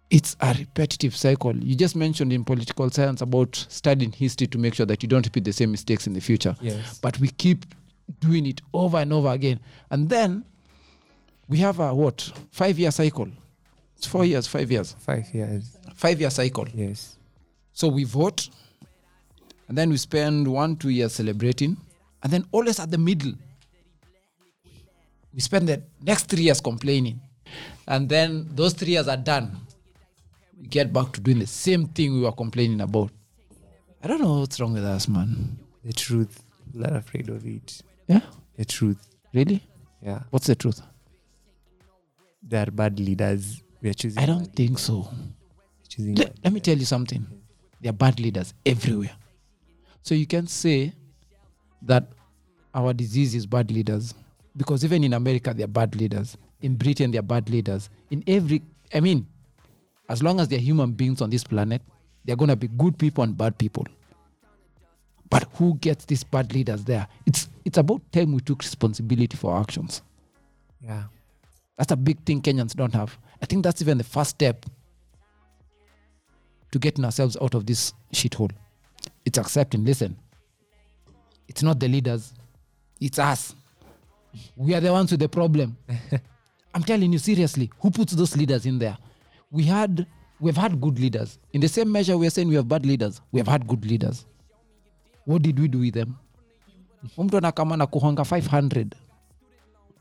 It's 0.09 0.35
a 0.41 0.53
repetitive 0.57 1.15
cycle. 1.15 1.55
You 1.55 1.75
just 1.75 1.95
mentioned 1.95 2.33
in 2.33 2.43
political 2.43 2.89
science 2.89 3.21
about 3.21 3.55
studying 3.69 4.11
history 4.11 4.45
to 4.47 4.57
make 4.57 4.73
sure 4.75 4.85
that 4.85 5.01
you 5.01 5.07
don't 5.09 5.25
repeat 5.25 5.45
the 5.45 5.53
same 5.53 5.71
mistakes 5.71 6.05
in 6.05 6.13
the 6.13 6.19
future. 6.19 6.55
Yes. 6.61 6.99
But 6.99 7.19
we 7.19 7.29
keep 7.29 7.65
doing 8.19 8.45
it 8.45 8.61
over 8.73 8.97
and 8.97 9.13
over 9.13 9.29
again, 9.29 9.59
and 9.89 10.09
then 10.09 10.43
we 11.47 11.57
have 11.59 11.79
a 11.79 11.95
what 11.95 12.29
five 12.51 12.77
year 12.77 12.91
cycle. 12.91 13.29
It's 13.97 14.05
four 14.05 14.25
years, 14.25 14.47
five 14.47 14.69
years, 14.71 14.95
Five 14.99 15.33
years. 15.33 15.77
five 15.95 16.19
year 16.19 16.29
cycle. 16.29 16.67
Yes. 16.73 17.15
So 17.71 17.87
we 17.87 18.03
vote, 18.03 18.49
and 19.69 19.77
then 19.77 19.89
we 19.89 19.97
spend 19.97 20.45
one, 20.47 20.75
two 20.75 20.89
years 20.89 21.13
celebrating, 21.13 21.77
and 22.21 22.33
then 22.33 22.45
always 22.51 22.79
at 22.81 22.91
the 22.91 22.97
middle, 22.97 23.31
we 25.33 25.39
spend 25.39 25.67
the 25.67 25.81
next 26.01 26.25
three 26.25 26.43
years 26.43 26.61
complaining. 26.61 27.19
And 27.87 28.07
then 28.07 28.49
those 28.53 28.73
three 28.73 28.93
years 28.93 29.07
are 29.07 29.17
done. 29.17 29.57
We 30.59 30.67
get 30.67 30.93
back 30.93 31.11
to 31.13 31.21
doing 31.21 31.39
the 31.39 31.47
same 31.47 31.87
thing 31.87 32.13
we 32.13 32.21
were 32.21 32.31
complaining 32.31 32.81
about. 32.81 33.11
I 34.03 34.07
don't 34.07 34.21
know 34.21 34.39
what's 34.39 34.59
wrong 34.59 34.73
with 34.73 34.85
us, 34.85 35.07
man. 35.07 35.57
The 35.83 35.93
truth. 35.93 36.43
Not 36.73 36.95
afraid 36.95 37.29
of 37.29 37.45
it. 37.45 37.81
Yeah? 38.07 38.21
The 38.57 38.65
truth. 38.65 38.97
Really? 39.33 39.61
Yeah. 40.01 40.21
What's 40.29 40.47
the 40.47 40.55
truth? 40.55 40.81
They 42.47 42.57
are 42.57 42.71
bad 42.71 42.99
leaders. 42.99 43.61
We 43.81 43.89
are 43.89 43.93
choosing. 43.93 44.21
I 44.21 44.25
don't 44.25 44.53
think 44.55 44.79
so. 44.79 45.09
choosing 45.87 46.15
Let, 46.15 46.33
let 46.43 46.53
me 46.53 46.59
tell 46.59 46.77
you 46.77 46.85
something. 46.85 47.25
There 47.81 47.89
are 47.89 47.93
bad 47.93 48.19
leaders 48.19 48.53
everywhere. 48.65 49.11
So 50.01 50.15
you 50.15 50.25
can 50.25 50.47
say 50.47 50.93
that 51.83 52.07
our 52.73 52.93
disease 52.93 53.35
is 53.35 53.45
bad 53.45 53.71
leaders 53.71 54.13
because 54.55 54.83
even 54.83 55.03
in 55.03 55.13
America, 55.13 55.53
they're 55.53 55.67
bad 55.67 55.95
leaders. 55.95 56.37
In 56.61 56.75
Britain, 56.75 57.11
they're 57.11 57.21
bad 57.21 57.49
leaders. 57.49 57.89
In 58.09 58.23
every, 58.27 58.61
I 58.93 58.99
mean, 58.99 59.25
as 60.09 60.21
long 60.21 60.39
as 60.39 60.47
they're 60.47 60.59
human 60.59 60.91
beings 60.91 61.21
on 61.21 61.29
this 61.29 61.43
planet, 61.43 61.81
they're 62.25 62.35
going 62.35 62.49
to 62.49 62.55
be 62.55 62.67
good 62.67 62.97
people 62.97 63.23
and 63.23 63.37
bad 63.37 63.57
people. 63.57 63.85
But 65.29 65.47
who 65.53 65.75
gets 65.75 66.05
these 66.05 66.23
bad 66.23 66.53
leaders 66.53 66.83
there? 66.83 67.07
It's, 67.25 67.47
it's 67.63 67.77
about 67.77 68.01
time 68.11 68.33
we 68.33 68.41
took 68.41 68.61
responsibility 68.61 69.37
for 69.37 69.53
our 69.53 69.61
actions. 69.61 70.01
Yeah. 70.83 71.03
That's 71.77 71.93
a 71.93 71.95
big 71.95 72.19
thing 72.25 72.41
Kenyans 72.41 72.75
don't 72.75 72.93
have. 72.93 73.17
I 73.41 73.45
think 73.45 73.63
that's 73.63 73.81
even 73.81 73.97
the 73.97 74.03
first 74.03 74.31
step 74.31 74.65
to 76.71 76.79
getting 76.79 77.05
ourselves 77.05 77.37
out 77.41 77.53
of 77.53 77.65
this 77.65 77.93
shithole. 78.13 78.51
It's 79.25 79.37
accepting, 79.37 79.85
listen, 79.85 80.17
it's 81.47 81.63
not 81.63 81.79
the 81.79 81.87
leaders, 81.87 82.33
it's 82.99 83.19
us. 83.19 83.55
We 84.55 84.73
are 84.75 84.81
the 84.81 84.91
ones 84.91 85.11
with 85.11 85.19
the 85.19 85.29
problem. 85.29 85.77
I'm 86.73 86.83
telling 86.83 87.11
you 87.11 87.19
seriously, 87.19 87.69
who 87.79 87.91
puts 87.91 88.13
those 88.13 88.35
leaders 88.37 88.65
in 88.65 88.79
there? 88.79 88.97
We 89.51 89.63
had 89.63 90.05
we've 90.39 90.57
had 90.57 90.79
good 90.79 90.99
leaders. 90.99 91.37
In 91.53 91.61
the 91.61 91.67
same 91.67 91.91
measure 91.91 92.17
we 92.17 92.27
are 92.27 92.29
saying 92.31 92.47
we 92.47 92.55
have 92.55 92.67
bad 92.67 92.85
leaders, 92.85 93.21
we 93.31 93.39
have 93.39 93.47
had 93.47 93.67
good 93.67 93.85
leaders. 93.85 94.25
What 95.25 95.41
did 95.41 95.59
we 95.59 95.67
do 95.67 95.79
with 95.79 95.93
them? 95.93 96.15
Mtu 97.17 97.37
anakama 97.37 97.77
na 97.77 97.85
kuhonga 97.87 98.23
500 98.23 98.95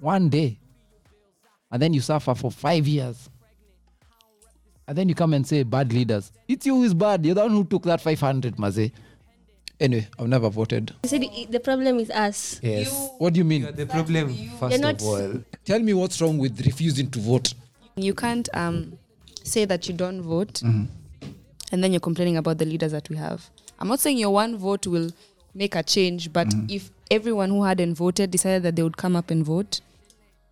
one 0.01 0.29
day 0.31 0.59
and 1.71 1.81
then 1.83 1.93
you 1.95 2.01
suffer 2.01 2.35
for 2.35 2.51
five 2.51 2.87
years. 2.89 3.29
And 4.89 4.99
then 4.99 5.09
you 5.09 5.15
come 5.15 5.35
and 5.35 5.47
say 5.47 5.63
bad 5.63 5.93
leaders. 5.93 6.33
It's 6.49 6.67
you 6.67 6.75
who 6.77 6.83
is 6.83 6.95
bad. 6.95 7.25
You're 7.25 7.37
the 7.37 7.43
one 7.43 7.53
who 7.53 7.65
took 7.65 7.85
that 7.85 8.01
500, 8.01 8.59
Maze. 8.59 8.91
Anyway, 9.81 10.07
I've 10.19 10.29
never 10.29 10.51
voted. 10.51 10.93
You 11.05 11.09
said 11.09 11.25
i- 11.25 11.47
the 11.51 11.59
problem 11.61 11.99
is 11.99 12.11
us. 12.11 12.61
Yes. 12.63 13.11
What 13.19 13.33
do 13.33 13.39
you 13.39 13.45
mean? 13.45 13.63
You 13.63 13.69
are 13.69 13.73
the 13.73 13.87
problem, 13.87 14.35
first 14.59 14.73
You're 14.73 14.81
not- 14.81 15.01
of 15.01 15.07
all. 15.07 15.41
Tell 15.65 15.81
me 15.81 15.95
what's 15.95 16.21
wrong 16.21 16.37
with 16.39 16.61
refusing 16.67 17.11
to 17.11 17.19
vote. 17.19 17.55
You 17.97 18.15
can't 18.15 18.49
um, 18.55 18.99
say 19.43 19.65
that 19.65 19.89
you 19.89 19.95
don't 19.95 20.21
vote 20.23 20.61
Mm-hmm. 20.63 20.85
and 21.73 21.83
then 21.85 21.93
you're 21.93 22.01
complaining 22.01 22.37
about 22.37 22.59
the 22.59 22.67
leaders 22.67 22.93
that 22.93 23.09
we 23.09 23.17
have. 23.17 23.49
I'm 23.79 23.89
not 23.89 24.01
saying 24.01 24.19
your 24.19 24.31
one 24.35 24.59
vote 24.59 24.87
will 24.87 25.11
make 25.55 25.75
a 25.75 25.83
change, 25.83 26.31
but 26.33 26.49
Mm-hmm. 26.49 26.67
if 26.69 26.91
everyone 27.11 27.49
who 27.51 27.63
hadn't 27.65 27.95
voted 27.95 28.31
decided 28.31 28.63
that 28.65 28.77
they 28.77 28.83
would 28.83 28.97
come 28.99 29.17
up 29.17 29.31
and 29.31 29.45
vote, 29.45 29.81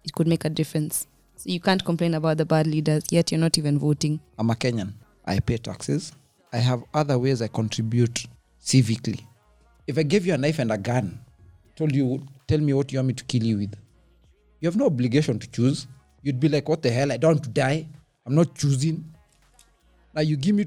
it 0.04 0.12
could 0.14 0.26
make 0.26 0.44
a 0.46 0.50
difference. 0.50 1.06
So 1.36 1.50
you 1.50 1.60
can't 1.60 1.84
complain 1.84 2.14
about 2.14 2.38
the 2.38 2.44
bad 2.46 2.66
leaders, 2.66 3.04
yet 3.10 3.30
you're 3.30 3.40
not 3.40 3.58
even 3.58 3.78
voting. 3.78 4.20
I'm 4.38 4.50
a 4.50 4.54
Kenyan. 4.54 4.92
I 5.26 5.38
pay 5.40 5.58
taxes. 5.58 6.12
I 6.52 6.56
have 6.58 6.82
other 6.94 7.18
ways 7.18 7.42
I 7.42 7.48
contribute 7.48 8.26
civically. 8.68 9.20
If 9.86 9.96
I 9.96 10.02
gave 10.02 10.26
you 10.26 10.34
a 10.34 10.38
knife 10.38 10.58
and 10.58 10.70
a 10.70 10.78
gun, 10.78 11.18
told 11.74 11.94
you, 11.94 12.22
tell 12.46 12.58
me 12.58 12.74
what 12.74 12.92
you 12.92 12.98
want 12.98 13.08
me 13.08 13.14
to 13.14 13.24
kill 13.24 13.42
you 13.42 13.56
with, 13.58 13.74
you 14.60 14.68
have 14.68 14.76
no 14.76 14.86
obligation 14.86 15.38
to 15.38 15.50
choose. 15.50 15.86
You'd 16.22 16.40
be 16.40 16.48
like, 16.48 16.68
what 16.68 16.82
the 16.82 16.90
hell? 16.90 17.10
I 17.12 17.16
don't 17.16 17.34
want 17.34 17.44
to 17.44 17.50
die. 17.50 17.86
I'm 18.26 18.34
not 18.34 18.54
choosing. 18.54 19.04
Now 20.14 20.20
you 20.20 20.36
give 20.36 20.54
me 20.54 20.66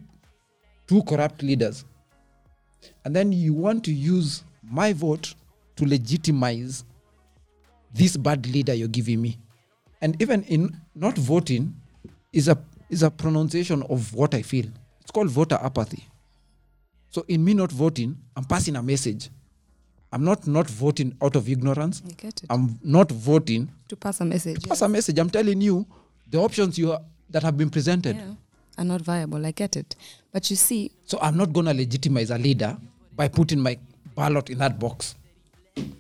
two 0.88 1.04
corrupt 1.04 1.44
leaders. 1.44 1.86
And 3.06 3.16
then 3.16 3.32
you 3.32 3.54
want 3.54 3.84
to 3.86 3.94
use 3.94 4.44
my 4.64 4.94
vote 4.94 5.36
to 5.76 5.86
legitimize 5.86 6.86
this 7.94 8.18
bad 8.18 8.48
leader 8.48 8.74
you're 8.74 8.88
giving 8.88 9.22
me. 9.22 9.38
And 10.02 10.20
even 10.22 10.44
in 10.44 10.76
not 10.96 11.18
voting 11.18 11.76
is 12.34 12.48
a 12.48 12.58
is 12.90 13.04
a 13.04 13.12
pronunciation 13.12 13.84
of 13.84 14.14
what 14.14 14.34
I 14.34 14.42
feel. 14.42 14.66
It's 15.02 15.12
called 15.12 15.30
voter 15.30 15.60
apathy. 15.62 16.08
So 17.12 17.26
in 17.28 17.44
me 17.44 17.54
not 17.54 17.72
voting, 17.72 18.18
I'm 18.36 18.46
passing 18.46 18.76
a 18.78 18.82
message. 18.84 19.30
I'm 20.14 20.24
not 20.24 20.48
not 20.48 20.68
voting 20.70 21.16
out 21.22 21.36
of 21.36 21.48
ignorance. 21.50 22.02
I 22.08 22.12
get 22.12 22.44
it. 22.44 22.48
I'm 22.50 22.80
not 22.84 23.12
voting 23.12 23.70
to 23.90 23.96
pass 23.96 24.20
a 24.22 24.26
message. 24.26 24.62
to 24.64 24.70
pass 24.70 24.82
a 24.82 24.90
message. 24.90 25.20
I'm 25.20 25.30
telling 25.30 25.62
you 25.62 25.86
the 26.30 26.40
options 26.40 26.78
you 26.78 26.92
are, 26.94 27.02
that 27.30 27.44
have 27.44 27.58
been 27.58 27.70
presented. 27.70 28.16
yeah, 28.18 28.34
are 28.78 28.84
not 28.86 29.02
viable. 29.02 29.46
I 29.46 29.52
get 29.52 29.76
it. 29.78 29.96
But 30.32 30.50
you 30.50 30.56
see, 30.56 30.92
So 31.06 31.18
I'm 31.22 31.38
not 31.38 31.54
gonna 31.54 31.74
legitimize 31.74 32.30
a 32.32 32.38
leader 32.38 32.78
by 33.16 33.28
putting 33.28 33.60
my 33.60 33.78
ballot 34.16 34.50
in 34.50 34.58
that 34.60 34.80
box, 34.80 35.16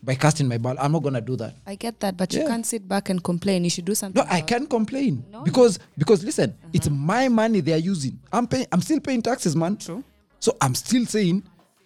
by 0.04 0.16
casting 0.16 0.48
my 0.48 0.58
ballot. 0.58 0.80
I'm 0.82 0.92
not 0.94 1.04
gonna 1.04 1.22
do 1.22 1.36
that. 1.38 1.56
I 1.66 1.76
get 1.76 2.00
that, 2.02 2.16
but 2.18 2.34
you 2.34 2.46
can't 2.48 2.66
sit 2.66 2.88
back 2.88 3.10
and 3.10 3.22
complain. 3.24 3.64
You 3.66 3.70
should 3.70 3.86
do 3.86 3.96
something. 3.96 4.22
No, 4.22 4.30
I 4.30 4.42
can't 4.42 4.70
complain 4.70 5.24
No. 5.32 5.44
because 5.44 5.80
because 5.98 6.24
listen, 6.24 6.54
it's 6.74 6.88
uh-huh. 6.88 6.96
my 6.96 7.28
money 7.30 7.60
they 7.62 7.74
are 7.74 7.78
using. 7.92 8.18
I'm 8.32 8.48
paying. 8.48 8.68
I'm 8.72 8.82
still 8.82 9.00
paying 9.00 9.22
taxes, 9.22 9.56
man. 9.56 9.76
True. 9.78 10.04
So 10.42 10.58
I'm 10.60 10.76
still 10.76 11.06
saying, 11.06 11.44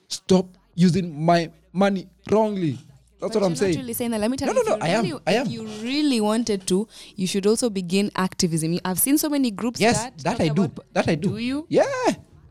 stop 0.07 0.47
using 0.73 1.13
my 1.23 1.51
money 1.73 2.07
wrongly. 2.31 2.79
That's 3.19 3.33
But 3.33 3.41
what 3.41 3.47
I'm 3.51 3.55
saying. 3.55 3.77
Really 3.77 3.93
saying 3.93 4.11
that. 4.11 4.19
Let 4.21 4.31
me 4.31 4.37
tell 4.37 4.47
No, 4.47 4.53
you. 4.53 4.63
no, 4.69 4.75
no, 4.75 4.81
I 4.85 4.95
really, 4.95 5.11
am, 5.11 5.19
I 5.27 5.33
am. 5.33 5.45
If 5.47 5.51
you 5.53 5.67
really 5.83 6.19
wanted 6.21 6.65
to, 6.67 6.87
you 7.15 7.27
should 7.27 7.45
also 7.47 7.69
begin 7.69 8.11
activism. 8.15 8.79
I've 8.83 8.99
seen 8.99 9.17
so 9.17 9.29
many 9.29 9.51
groups. 9.51 9.79
Yes, 9.79 10.03
that, 10.03 10.17
that 10.19 10.41
I 10.41 10.47
do. 10.49 10.63
about- 10.63 10.85
That 10.93 11.07
I 11.07 11.15
do. 11.15 11.29
Do 11.29 11.37
you? 11.37 11.65
Yeah. 11.69 11.83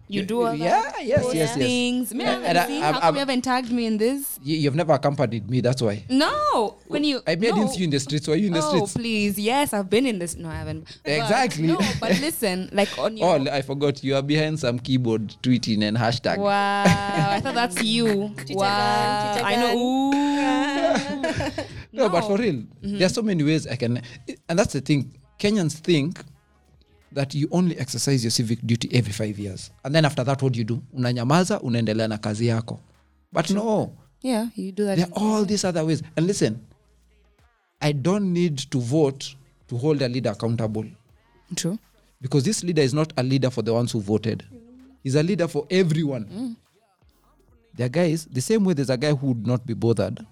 You 0.06 0.22
do 0.22 0.42
all 0.42 0.52
yeah, 0.54 0.82
that? 0.82 1.04
yes, 1.06 1.22
Post 1.22 1.34
yes, 1.34 1.48
yes. 1.48 1.56
Things. 1.56 2.12
Me, 2.14 2.24
I 2.26 2.32
And 2.34 2.44
haven't 2.44 2.56
I- 2.62 2.66
seen. 2.66 2.82
I'm- 2.82 2.92
How 2.94 3.00
come 3.00 3.04
I'm- 3.06 3.14
you 3.14 3.18
haven't 3.20 3.42
tagged 3.42 3.72
me 3.72 3.86
in 3.86 3.96
this? 3.96 4.38
You, 4.42 4.56
you've 4.58 4.74
never 4.74 4.92
accompanied 4.92 5.48
me. 5.48 5.62
That's 5.62 5.80
why. 5.80 6.04
No. 6.10 6.76
When 6.88 7.04
you. 7.04 7.22
I 7.26 7.36
made 7.36 7.54
no. 7.54 7.72
you 7.72 7.84
in 7.84 7.90
the 7.90 7.98
streets. 8.00 8.28
Were 8.28 8.34
you 8.36 8.48
in 8.48 8.52
the 8.52 8.62
oh, 8.62 8.68
streets? 8.68 8.96
Oh 8.96 9.00
please. 9.00 9.38
Yes, 9.38 9.72
I've 9.72 9.88
been 9.88 10.04
in 10.04 10.18
this. 10.18 10.36
No, 10.36 10.50
I 10.50 10.56
haven't. 10.56 10.98
But- 11.04 11.10
Exactly. 11.12 11.66
no, 11.68 11.78
but 12.00 12.10
listen, 12.20 12.68
like 12.72 12.96
on 12.98 13.16
your. 13.16 13.26
Oh, 13.28 13.46
I 13.50 13.62
forgot. 13.62 14.04
You 14.04 14.16
are 14.16 14.22
behind 14.22 14.60
some 14.60 14.78
keyboard 14.78 15.34
tweeting 15.42 15.82
and 15.82 15.96
hashtag. 15.96 16.36
Wow, 16.36 16.84
I 16.86 17.40
thought 17.40 17.54
that's 17.54 17.82
you. 17.94 18.34
wow, 18.50 19.40
I 19.42 19.56
know. 19.56 19.78
Ooh. 19.78 21.64
No, 21.92 22.08
but 22.08 22.22
for 22.22 22.36
real, 22.36 22.54
Mm-hmm. 22.54 22.98
there 22.98 23.06
are 23.06 23.08
so 23.08 23.22
many 23.22 23.44
ways 23.44 23.66
I 23.68 23.76
can. 23.76 24.02
And 24.48 24.58
that's 24.58 24.72
the 24.72 24.80
thing. 24.80 25.16
Kenyans 25.38 25.74
think 25.74 26.18
that 27.14 27.34
you 27.34 27.48
only 27.50 27.78
exercise 27.78 28.24
your 28.24 28.30
civic 28.30 28.58
duty 28.66 28.88
every 28.92 29.12
five 29.12 29.38
years. 29.38 29.70
And 29.84 29.94
then 29.94 30.04
after 30.04 30.24
that, 30.24 30.42
what 30.42 30.52
do 30.52 30.58
you 30.58 30.64
do? 30.64 30.82
Unanyamaza, 30.94 31.60
unaendelea 31.60 32.08
na 32.08 32.18
kazi 32.18 32.46
yako. 32.46 32.80
But 33.32 33.50
no, 33.50 33.92
Yeah, 34.22 34.48
you 34.56 34.72
do 34.72 34.84
that. 34.86 34.96
there 34.96 35.06
are 35.06 35.22
all 35.22 35.44
these 35.46 35.64
other 35.68 35.84
ways. 35.84 36.02
And 36.16 36.26
listen, 36.26 36.58
I 37.80 37.92
don't 37.92 38.32
need 38.32 38.58
to 38.70 38.80
vote 38.80 39.34
to 39.68 39.76
hold 39.76 40.02
a 40.02 40.08
leader 40.08 40.30
accountable. 40.30 40.84
True. 41.54 41.78
because 42.24 42.42
this 42.42 42.64
leader 42.64 42.80
is 42.82 42.94
not 42.94 43.12
a 43.18 43.22
leader 43.22 43.50
for 43.50 43.60
the 43.62 43.72
ones 43.72 43.92
who 43.92 44.00
voted 44.00 44.42
he's 45.02 45.14
a 45.14 45.22
leader 45.22 45.46
for 45.46 45.66
everyone 45.70 46.24
mm. 46.24 46.56
there 47.74 47.84
are 47.84 47.90
guys 47.90 48.24
the 48.32 48.40
same 48.40 48.64
way 48.64 48.72
there's 48.72 48.88
a 48.90 48.96
guy 48.96 49.12
who 49.12 49.26
would 49.28 49.46
not 49.46 49.64
be 49.66 49.74
bothered 49.74 50.24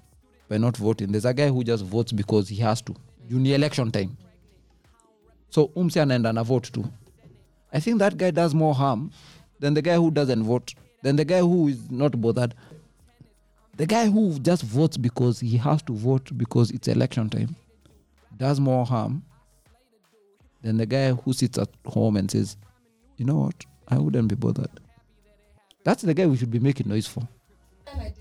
by 0.48 0.56
not 0.56 0.74
voting 0.76 1.12
there's 1.12 1.26
a 1.26 1.34
guy 1.34 1.48
who 1.48 1.62
just 1.62 1.84
votes 1.84 2.10
because 2.10 2.48
he 2.48 2.56
has 2.56 2.80
to 2.80 2.94
during 3.28 3.44
election 3.46 3.90
time 3.90 4.16
so 5.54 5.64
umsi 5.64 6.00
anaenda 6.00 6.32
na 6.32 6.42
vote 6.42 6.70
too 6.72 6.84
i 7.72 7.80
think 7.80 7.98
that 7.98 8.14
guy 8.16 8.30
does 8.30 8.54
more 8.54 8.74
harm 8.74 9.10
than 9.60 9.74
the 9.74 9.82
guy 9.82 9.96
who 9.96 10.10
doesn't 10.10 10.42
vote 10.44 10.74
than 11.02 11.16
the 11.16 11.24
guy 11.24 11.40
who 11.40 11.68
is 11.68 11.78
not 11.90 12.16
bothered 12.16 12.54
the 13.76 13.86
guy 13.86 14.06
who 14.06 14.38
just 14.38 14.64
votes 14.64 14.98
because 14.98 15.46
he 15.46 15.56
has 15.56 15.82
to 15.84 15.92
vote 15.92 16.30
because 16.36 16.74
it's 16.74 16.88
election 16.88 17.28
time 17.30 17.48
does 18.38 18.60
more 18.60 18.86
harm 18.86 19.22
than 20.62 20.76
the 20.76 20.86
guy 20.86 21.12
who 21.12 21.32
sits 21.32 21.58
at 21.58 21.68
home 21.86 22.16
and 22.16 22.30
says, 22.30 22.56
you 23.16 23.24
know 23.24 23.36
what, 23.38 23.64
I 23.88 23.98
wouldn't 23.98 24.28
be 24.28 24.34
bothered. 24.36 24.70
That's 25.84 26.02
the 26.02 26.14
guy 26.14 26.26
we 26.26 26.36
should 26.36 26.50
be 26.50 26.60
making 26.60 26.88
noise 26.88 27.06
for. 27.06 27.26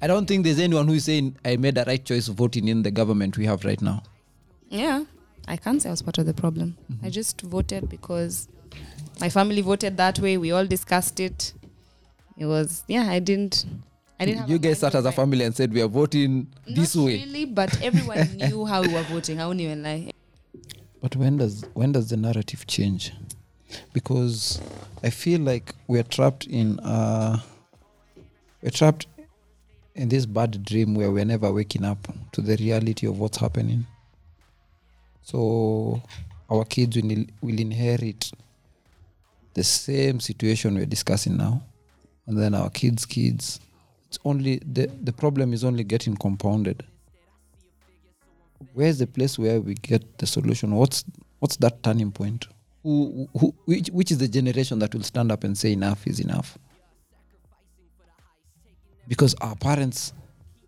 I 0.02 0.08
don't 0.08 0.26
think 0.28 0.44
there's 0.44 0.60
anyone 0.60 0.88
who 0.88 0.96
is 0.96 1.06
saying 1.06 1.38
I 1.46 1.56
made 1.56 1.76
the 1.76 1.86
right 1.86 2.04
choice 2.04 2.28
voting 2.28 2.68
in 2.68 2.84
the 2.84 2.92
government 2.92 3.38
we 3.38 3.46
have 3.46 3.64
right 3.64 3.82
now. 3.82 4.04
Yeah, 4.70 5.04
I 5.48 5.58
can't 5.58 5.82
say 5.82 5.90
I 5.90 5.92
was 5.92 6.02
part 6.02 6.18
of 6.18 6.26
the 6.26 6.34
problem. 6.34 6.78
I 7.04 7.10
just 7.10 7.42
voted 7.42 7.90
because 7.90 8.48
my 9.20 9.30
family 9.30 9.62
voted 9.62 9.98
that 9.98 10.20
way. 10.20 10.38
We 10.38 10.52
all 10.52 10.66
discussed 10.66 11.20
it. 11.20 11.54
It 12.38 12.46
was 12.46 12.84
yeah. 12.88 13.10
I 13.10 13.20
didn't. 13.20 13.66
I 14.20 14.26
didn't. 14.26 14.48
You 14.50 14.60
guys 14.60 14.80
sat 14.80 14.96
as 14.96 15.06
a 15.06 15.12
family 15.12 15.44
and 15.46 15.56
said 15.56 15.74
we 15.74 15.82
are 15.82 15.88
voting 15.88 16.48
Not 16.68 16.76
this 16.76 16.96
way. 16.96 17.24
really, 17.26 17.46
but 17.46 17.82
everyone 17.82 18.30
knew 18.38 18.66
how 18.66 18.82
we 18.82 18.94
were 18.94 19.04
voting. 19.04 19.40
I 19.40 19.48
won't 19.48 19.60
even 19.60 19.84
lie. 19.84 20.12
But 21.02 21.16
when 21.16 21.38
does 21.38 21.66
when 21.74 21.92
does 21.92 22.10
the 22.10 22.18
narrative 22.18 22.68
change? 22.68 23.12
Because 23.94 24.62
I 25.04 25.10
feel 25.10 25.42
like 25.42 25.74
we're 25.88 26.04
trapped 26.04 26.46
in 26.46 26.80
uh 26.82 27.40
we're 28.62 28.70
trapped 28.70 29.08
in 29.96 30.10
this 30.10 30.26
bad 30.26 30.64
dream 30.64 30.94
where 30.96 31.12
we're 31.12 31.26
never 31.26 31.52
waking 31.52 31.84
up 31.84 32.08
to 32.34 32.42
the 32.42 32.56
reality 32.58 33.08
of 33.08 33.20
what's 33.20 33.38
happening. 33.38 33.86
So 35.22 36.02
our 36.50 36.66
kids 36.66 36.96
will, 36.98 37.26
will 37.42 37.60
inherit 37.60 38.32
the 39.54 39.64
same 39.64 40.20
situation 40.20 40.76
we're 40.76 40.86
discussing 40.86 41.38
now. 41.38 41.62
And 42.28 42.38
then 42.38 42.54
our 42.56 42.70
kids' 42.70 43.06
kids. 43.06 43.60
It's 44.08 44.20
only 44.26 44.60
the, 44.66 44.88
the 45.02 45.14
problem 45.14 45.54
is 45.54 45.64
only 45.64 45.84
getting 45.84 46.16
compounded 46.18 46.84
where's 48.74 49.00
the 49.00 49.08
place 49.08 49.38
where 49.38 49.60
we 49.60 49.74
get 49.76 50.18
the 50.18 50.28
solution 50.28 50.76
what's 50.76 51.04
what's 51.40 51.56
that 51.58 51.82
turning 51.84 52.12
point 52.12 52.48
who, 52.84 53.28
who 53.38 53.54
which, 53.66 53.88
which 53.90 54.12
is 54.12 54.18
the 54.18 54.28
generation 54.28 54.80
that 54.80 54.94
will 54.94 55.04
stand 55.04 55.32
up 55.32 55.44
and 55.44 55.58
say 55.58 55.72
enough 55.72 56.06
is 56.08 56.20
enough 56.20 56.58
because 59.08 59.36
our 59.42 59.56
parents 59.56 60.14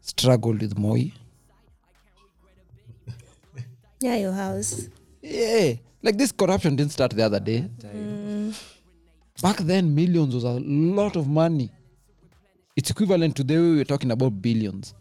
struggled 0.01 0.61
with 0.61 0.77
moi 0.77 0.97
Yeah, 4.03 4.17
your 4.17 4.33
house. 4.33 4.89
yeah 5.21 5.75
like 6.03 6.17
this 6.17 6.31
corruption 6.33 6.75
didn't 6.75 6.91
start 6.91 7.11
the 7.11 7.23
other 7.23 7.39
day. 7.39 7.65
Back 9.41 9.57
then 9.57 9.95
millions 9.95 10.35
was 10.35 10.43
a 10.43 10.59
lot 10.59 11.15
of 11.15 11.27
money. 11.27 11.69
It's 12.75 12.89
equivalent 12.89 13.35
to 13.37 13.43
the 13.43 13.55
way 13.55 13.75
we're 13.77 13.85
talking 13.85 14.11
about 14.11 14.41
billions. 14.41 14.93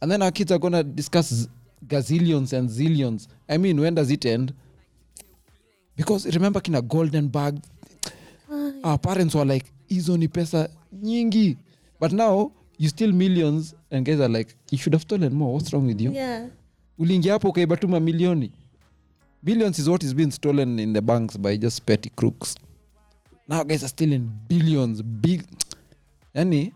And 0.00 0.10
then 0.10 0.22
our 0.22 0.30
kids 0.30 0.52
are 0.52 0.58
gonna 0.58 0.84
discuss 0.84 1.48
gazillions 1.86 2.52
and 2.52 2.68
zillions. 2.70 3.26
I 3.48 3.56
mean 3.58 3.80
when 3.80 3.94
does 3.96 4.10
it 4.12 4.24
end? 4.24 4.54
Because 5.96 6.26
remember 6.32 6.60
kina 6.60 6.80
golden 6.82 7.26
bag? 7.28 7.60
Our 8.84 8.98
parents 8.98 9.34
were 9.34 9.44
like 9.44 9.66
hizo 9.88 10.16
ni 10.16 10.28
pesa 10.28 10.68
nyingi. 10.94 11.56
But 11.98 12.12
now 12.12 12.52
you 12.78 12.88
steal 12.88 13.12
millions 13.12 13.74
and 13.90 14.06
guys 14.06 14.20
are 14.20 14.28
like 14.28 14.54
you 14.70 14.78
should 14.78 14.92
have 14.92 15.02
stolen 15.02 15.34
more. 15.34 15.54
What's 15.54 15.72
wrong 15.72 15.86
with 15.88 16.00
you? 16.00 16.12
Yeah. 16.12 16.46
Uliingia 17.00 17.32
hapo 17.32 17.48
ukaiba 17.48 17.76
tu 17.76 17.88
mamilioni. 17.88 18.52
Billions 19.42 19.78
is 19.78 19.88
what 19.88 20.02
is 20.02 20.14
being 20.14 20.30
stolen 20.30 20.78
in 20.78 20.92
the 20.92 21.00
banks 21.00 21.38
by 21.38 21.56
just 21.56 21.82
petty 21.82 22.10
crooks. 22.10 22.54
Now 23.48 23.64
guys 23.64 23.82
are 23.82 23.88
stealing 23.88 24.30
billions 24.48 25.02
bill 25.02 25.42
yani 26.34 26.72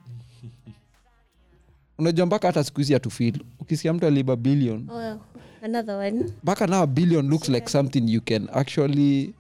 unajua 1.99 2.27
mpaka 2.27 2.47
hata 2.47 2.65
siku 2.65 2.81
hizi 2.81 3.01
tufil 3.01 3.43
ukisikia 3.61 3.93
mtu 3.93 4.07
aliiba 4.07 4.37
billion 4.37 4.91
Oh, 4.91 5.19
another 5.63 5.95
one. 5.95 6.25
mpaka 6.43 6.67
now 6.67 6.87
billion 6.87 7.29
looks 7.29 7.49
like 7.49 7.69
something 7.69 8.13
you 8.13 8.21
can 8.21 8.49
actually 8.53 9.35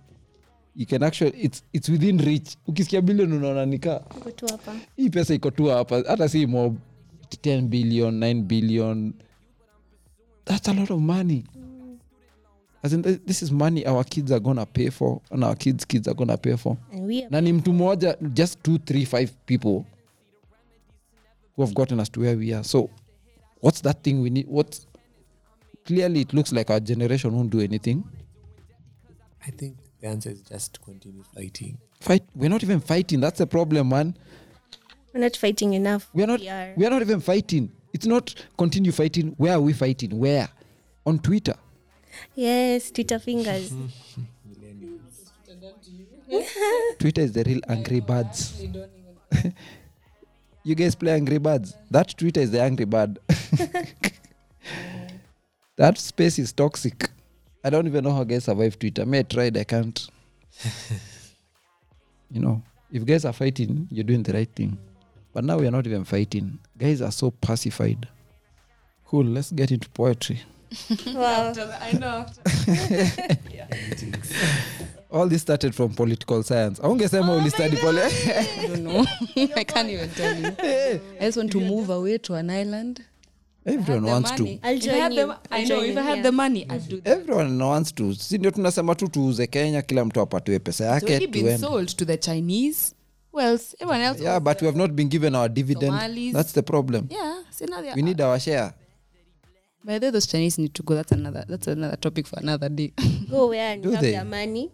you 0.77 0.87
can 0.87 1.03
actually 1.03 1.40
it's, 1.42 1.62
it's 1.73 1.88
within 1.88 2.18
reach. 2.20 2.57
Ukisikia 2.66 3.01
billion 3.01 3.33
unaona 3.33 3.66
nika 3.66 4.03
Go 4.25 4.31
to 4.31 4.47
hapa. 4.47 4.75
hii 4.97 5.11
pesa 5.11 5.35
iko 5.35 5.51
tu 5.51 5.64
hapa. 5.64 6.03
Hata 6.07 6.29
si 6.29 6.47
mob 6.47 6.77
10 7.42 7.61
billion 7.62 8.20
9 8.20 8.42
billion 8.42 9.12
that's 10.44 10.68
a 10.68 10.72
lot 10.72 10.90
of 10.90 11.00
money. 11.00 11.44
As 12.83 12.92
in, 12.92 13.02
th- 13.02 13.20
this 13.24 13.42
is 13.42 13.50
money 13.50 13.87
our 13.87 14.04
kids 14.04 14.30
are 14.30 14.40
gonna 14.40 14.66
pay 14.66 14.90
for 14.90 15.20
and 15.30 15.42
our 15.44 15.57
kids 15.57 15.85
kids 15.87 16.07
are 16.09 16.14
gonna 16.14 16.37
pay 16.37 16.57
for. 16.57 16.76
And 16.92 17.07
we 17.07 17.22
are 17.22 17.28
na 17.30 17.40
ni 17.40 17.52
mtu 17.52 17.72
mmoja 17.72 18.16
just 18.35 18.62
two 18.62 18.78
three 18.78 19.04
five 19.07 19.33
people 19.46 19.85
who 21.57 21.62
have 21.62 21.74
gotten 21.74 22.00
us 22.00 22.11
to 22.11 22.20
where 22.20 22.37
we 22.37 22.52
are. 22.54 22.64
So 22.64 22.90
what's 23.61 23.80
that 23.83 24.02
thing 24.02 24.20
we 24.22 24.30
need? 24.30 24.46
What 24.48 24.80
clearly 25.87 26.20
it 26.20 26.35
looks 26.35 26.52
like 26.52 26.70
our 26.70 26.80
generation 26.80 27.33
won't 27.35 27.50
do 27.50 27.61
anything. 27.61 28.04
I 29.46 29.50
think 29.50 29.76
the 30.00 30.09
answer 30.09 30.30
is 30.30 30.42
just 30.42 30.74
to 30.74 30.80
continue 30.80 31.22
fighting. 31.35 31.78
fight 32.00 32.22
we're 32.37 32.50
not 32.50 32.62
even 32.62 32.80
fighting. 32.80 33.20
That's 33.20 33.38
the 33.38 33.46
problem 33.46 33.88
man. 33.88 34.14
We're 35.14 35.20
not 35.20 35.37
fighting 35.37 35.72
enough. 35.74 36.11
we're 36.12 36.26
not 36.26 36.40
We 36.40 36.48
are. 36.50 36.74
we 36.76 36.85
are 36.87 36.90
not 36.90 37.02
even 37.02 37.20
fighting 37.20 37.70
it's 37.94 38.07
not 38.07 38.35
continue 38.59 38.92
fighting. 38.92 39.35
Where 39.38 39.54
are 39.54 39.61
we 39.61 39.72
fighting? 39.72 40.18
Where? 40.18 40.48
On 41.07 41.18
twitter. 41.18 41.54
Yes, 42.35 42.90
Twitter 42.90 43.18
fingers. 43.18 43.72
twitter 46.98 47.22
is 47.22 47.33
the 47.33 47.44
real 47.44 47.61
angry 47.68 48.00
birds. 48.00 48.62
You 50.66 50.74
guys 50.74 50.94
play 50.94 51.12
angry 51.12 51.37
birds? 51.37 51.74
That 51.90 52.16
twitter 52.16 52.40
is 52.40 52.50
the 52.50 52.62
angry 52.62 52.87
bird. 52.87 53.18
That 55.76 55.98
space 55.98 56.38
is 56.38 56.52
toxic. 56.52 57.11
I 57.64 57.68
don't 57.68 57.88
even 57.88 58.04
know 58.04 58.12
how 58.12 58.22
guys 58.24 58.44
survive 58.44 58.78
twitter. 58.78 59.04
May 59.04 59.18
I 59.18 59.22
tried 59.24 59.57
i 59.59 59.64
can't. 59.64 60.09
You 62.30 62.40
know 62.40 62.62
if 62.90 63.04
guys 63.04 63.24
are 63.24 63.33
fighting 63.33 63.88
you're 63.90 64.04
doing 64.04 64.22
the 64.22 64.33
right 64.33 64.48
thing 64.54 64.78
but 65.35 65.44
now 65.44 65.59
we 65.59 65.66
are 65.66 65.77
not 65.77 65.87
even 65.87 66.05
fighting 66.05 66.51
guys 66.79 67.03
are 67.03 67.12
so 67.12 67.31
pacified 67.31 68.07
cool 69.11 69.25
let's 69.27 69.55
get 69.55 69.70
into 69.70 69.88
poetry 69.90 70.40
wow. 71.14 71.53
I 71.81 71.92
know. 71.92 72.27
all 75.11 75.29
this 75.29 75.42
started 75.42 75.75
from 75.75 75.94
political 75.94 76.42
science 76.42 76.81
aungesema 76.83 77.33
oh, 77.33 77.38
ulistudy 77.38 77.77
poli 77.77 78.01
I 78.59 78.66
don't 78.68 78.83
know. 78.83 79.07
I 79.57 79.64
can't 79.64 79.88
even 79.90 80.11
tell 80.11 80.37
you. 80.40 80.47
I 81.20 81.27
just 81.27 81.37
want 81.37 81.53
to 81.53 81.61
move 81.61 81.90
away 81.90 82.18
to 82.18 82.35
an 82.35 82.51
island. 82.51 83.03
everyone 83.66 84.05
wants 84.05 84.31
money. 84.31 84.59
to 84.59 84.66
I'll 84.68 84.77
If 84.77 84.83
I 84.83 84.87
join 84.87 85.01
had 85.01 85.12
you. 85.14 85.27
the- 85.27 85.38
I 85.51 85.61
I'll 85.62 85.68
know. 85.68 85.83
If 85.85 85.97
I 85.97 86.03
had 86.03 86.16
yeah. 86.16 86.23
the 86.23 86.33
money, 86.33 86.66
I'd 86.68 86.88
do 86.88 87.01
that. 87.01 87.18
everyone 87.18 87.59
wants 87.64 87.92
to 87.94 88.14
si 88.14 88.38
ndio 88.38 88.51
tunasema 88.51 88.94
tu 88.94 89.09
tuuze 89.09 89.47
kenya 89.47 89.83
kila 89.83 90.05
mtu 90.05 90.20
apatiwe 90.20 90.59
pesa 90.59 90.97
It's 90.97 91.11
yake 91.11 91.27
been 91.27 91.31
tuende 91.42 91.59
sold 91.59 91.97
to 91.97 92.05
the 92.05 92.16
Chinese. 92.16 92.94
Else? 93.40 93.75
Everyone 93.81 94.01
else. 94.01 94.20
yeah 94.20 94.38
but 94.38 94.61
we 94.61 94.66
have 94.66 94.77
not 94.77 94.94
been 94.94 95.09
given 95.09 95.35
our 95.35 95.49
dividend 95.49 95.92
Somalis. 95.92 96.33
that's 96.33 96.53
the 96.53 96.62
problem 96.62 97.09
Yeah. 97.11 97.42
See 97.51 97.66
now 97.66 97.81
they 97.81 97.90
are. 97.90 97.94
we 97.97 98.03
need 98.03 98.20
our 98.20 98.38
share 98.38 98.73
By 99.85 99.99
the 99.99 100.07
way, 100.07 100.11
those 100.12 100.27
Chinese 100.27 100.57
need 100.59 100.73
to 100.75 100.83
go. 100.83 100.94
That's 100.94 101.12
another. 101.12 101.44
That's 101.47 101.66
another 101.66 101.97
topic 101.97 102.27
for 102.27 102.38
another 102.40 102.70
day. 102.70 102.92
Go 103.31 103.49
where 103.49 103.73
and 103.75 103.83
Do 103.83 103.90
have 103.92 104.01
they? 104.01 104.12
their 104.12 104.25
money. 104.25 104.70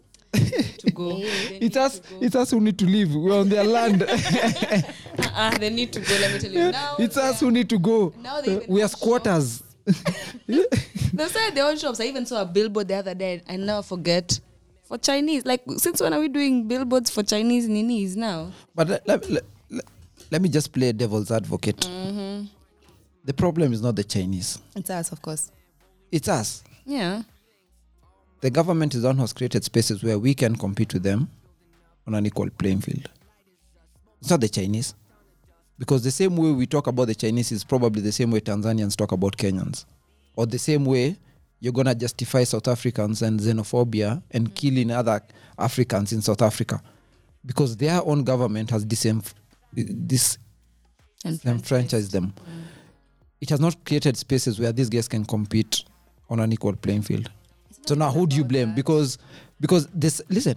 to 0.79 0.91
go. 0.95 1.19
It's 1.67 1.77
us. 1.77 1.99
go. 1.99 2.17
It's 2.21 2.37
us 2.37 2.53
who 2.53 2.61
need 2.61 2.79
to 2.79 2.87
leave. 2.87 3.13
We're 3.13 3.41
on 3.41 3.49
their 3.49 3.65
land. 3.65 4.03
Uh-uh, 4.07 5.59
they 5.59 5.69
need 5.71 5.93
to 5.95 6.01
go. 6.01 6.15
Let 6.21 6.33
me 6.33 6.39
tell 6.39 6.53
you. 6.53 6.71
Now, 6.71 6.95
it's 7.01 7.17
us 7.17 7.41
who 7.41 7.51
need 7.51 7.69
to 7.71 7.79
go. 7.81 8.13
Now 8.23 8.41
they 8.41 8.55
even 8.55 8.67
we 8.73 8.83
are 8.85 8.89
squatters. 8.89 9.65
They 10.47 11.27
said 11.29 11.51
their 11.57 11.67
own 11.67 11.77
shops. 11.77 11.99
I 11.99 12.05
even 12.05 12.25
saw 12.27 12.43
a 12.43 12.45
billboard 12.47 12.87
the 12.87 12.95
other 12.95 13.15
day. 13.15 13.43
I 13.49 13.57
never 13.57 13.83
forget. 13.83 14.39
For 14.91 14.99
Chinese, 14.99 15.47
like 15.47 15.63
since 15.77 16.01
when 16.01 16.13
are 16.13 16.19
we 16.19 16.27
doing 16.27 16.67
billboards 16.67 17.11
for 17.11 17.23
Chinese 17.23 17.69
ninis 17.69 18.17
now? 18.17 18.51
But 18.75 18.89
let, 18.89 19.07
let, 19.07 19.31
let, 19.31 19.45
let- 20.33 20.43
me 20.43 20.49
just 20.49 20.73
play 20.73 20.91
devil's 20.91 21.31
advocate. 21.31 21.77
Mm-hmm. 21.77 22.47
The 23.25 23.33
problem 23.33 23.73
is 23.73 23.83
not 23.83 23.95
the 23.95 24.03
Chinese. 24.03 24.59
It's 24.75 24.91
us, 24.91 25.13
of 25.13 25.23
course. 25.23 25.53
It's 26.11 26.27
us. 26.27 26.65
Yeah. 26.85 27.23
The 28.41 28.51
government 28.51 28.97
is 28.97 29.03
the 29.03 29.09
one 29.11 29.15
who 29.15 29.23
has 29.23 29.33
created 29.33 29.63
spaces 29.63 30.03
where 30.03 30.19
we 30.19 30.35
can 30.35 30.57
compete 30.57 30.93
with 30.93 31.05
them 31.05 31.29
on 32.09 32.17
an 32.17 32.27
equal 32.27 32.51
playing 32.51 32.81
field. 32.81 33.09
It's 34.21 34.31
not 34.31 34.41
the 34.41 34.49
Chinese. 34.49 34.95
Because 35.79 36.03
the 36.03 36.11
same 36.11 36.37
way 36.37 36.51
we 36.51 36.67
talk 36.67 36.89
about 36.89 37.07
the 37.07 37.15
Chinese 37.15 37.53
is 37.53 37.63
probably 37.63 38.03
the 38.03 38.11
same 38.11 38.33
way 38.33 38.41
Tanzanians 38.41 38.97
talk 38.97 39.13
about 39.13 39.37
Kenyans. 39.37 39.85
Or 40.35 40.47
the 40.47 40.59
same 40.59 40.85
way 40.85 41.17
you're 41.61 41.73
going 41.73 41.87
to 41.87 41.95
justify 41.95 42.45
South 42.45 42.67
Africans 42.69 43.23
and 43.23 43.39
xenophobia 43.39 44.23
and 44.31 44.55
killing 44.55 44.91
other 44.91 45.21
Africans 45.59 46.13
in 46.13 46.23
South 46.23 46.43
Africa. 46.43 46.83
Because 47.45 47.77
their 47.77 48.03
own 48.05 48.25
government 48.25 48.71
has 48.71 48.85
disem- 48.85 49.33
dis- 50.07 50.39
disenfranchised 51.23 52.13
them. 52.13 52.35
It 53.41 53.51
has 53.51 53.61
not 53.61 53.85
created 53.85 54.17
spaces 54.17 54.59
where 54.59 54.73
these 54.73 54.89
guys 54.89 55.09
can 55.09 55.25
compete 55.25 55.85
on 56.29 56.41
an 56.41 56.53
equal 56.53 56.75
playing 56.77 57.03
field. 57.03 57.31
So 57.87 57.95
now 57.95 58.11
who 58.11 58.27
do 58.27 58.37
you 58.37 58.45
blame? 58.45 58.75
Because 58.75 59.19
because 59.61 59.87
this 59.95 60.21
listen, 60.29 60.57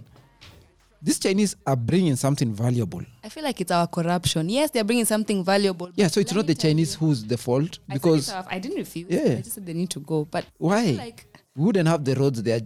these 1.04 1.18
Chinese 1.18 1.54
are 1.66 1.76
bringing 1.76 2.16
something 2.16 2.54
valuable. 2.54 3.02
I 3.22 3.28
feel 3.28 3.44
like 3.44 3.60
it's 3.60 3.70
our 3.70 3.86
corruption. 3.86 4.48
Yes, 4.48 4.70
they're 4.70 4.84
bringing 4.84 5.04
something 5.04 5.44
valuable. 5.44 5.90
Yeah, 5.94 6.06
so 6.08 6.18
it's 6.18 6.32
not 6.32 6.46
the 6.46 6.54
Chinese 6.54 6.94
you, 6.94 7.06
who's 7.06 7.22
the 7.22 7.36
fault 7.36 7.78
I 7.90 7.94
because 7.94 8.30
it. 8.30 8.44
I 8.48 8.58
didn't 8.58 8.78
refuse. 8.78 9.10
Yeah. 9.10 9.20
I 9.20 9.42
just 9.42 9.52
said 9.52 9.66
they 9.66 9.74
need 9.74 9.90
to 9.90 10.00
go. 10.00 10.24
But 10.24 10.46
why? 10.56 10.92
like 10.92 11.26
we 11.54 11.66
wouldn't 11.66 11.88
have 11.88 12.06
the 12.06 12.14
roads 12.14 12.42
they 12.42 12.52
are, 12.52 12.60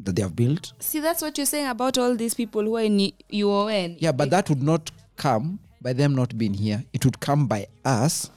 that 0.00 0.16
they 0.16 0.22
have 0.22 0.34
built. 0.34 0.72
see 0.78 1.00
that's 1.00 1.20
what 1.20 1.36
you're 1.36 1.46
saying 1.46 1.68
about 1.68 1.98
all 1.98 2.16
these 2.16 2.32
people 2.32 2.62
who 2.62 2.76
are 2.78 2.82
in 2.82 3.12
UN. 3.28 3.96
Yeah, 3.98 4.12
but 4.12 4.30
that 4.30 4.48
would 4.48 4.62
not 4.62 4.90
come 5.16 5.58
by 5.82 5.92
them 5.92 6.14
not 6.14 6.38
being 6.38 6.54
here. 6.54 6.82
It 6.94 7.04
would 7.04 7.20
come 7.20 7.46
by 7.46 7.66
us 7.84 8.30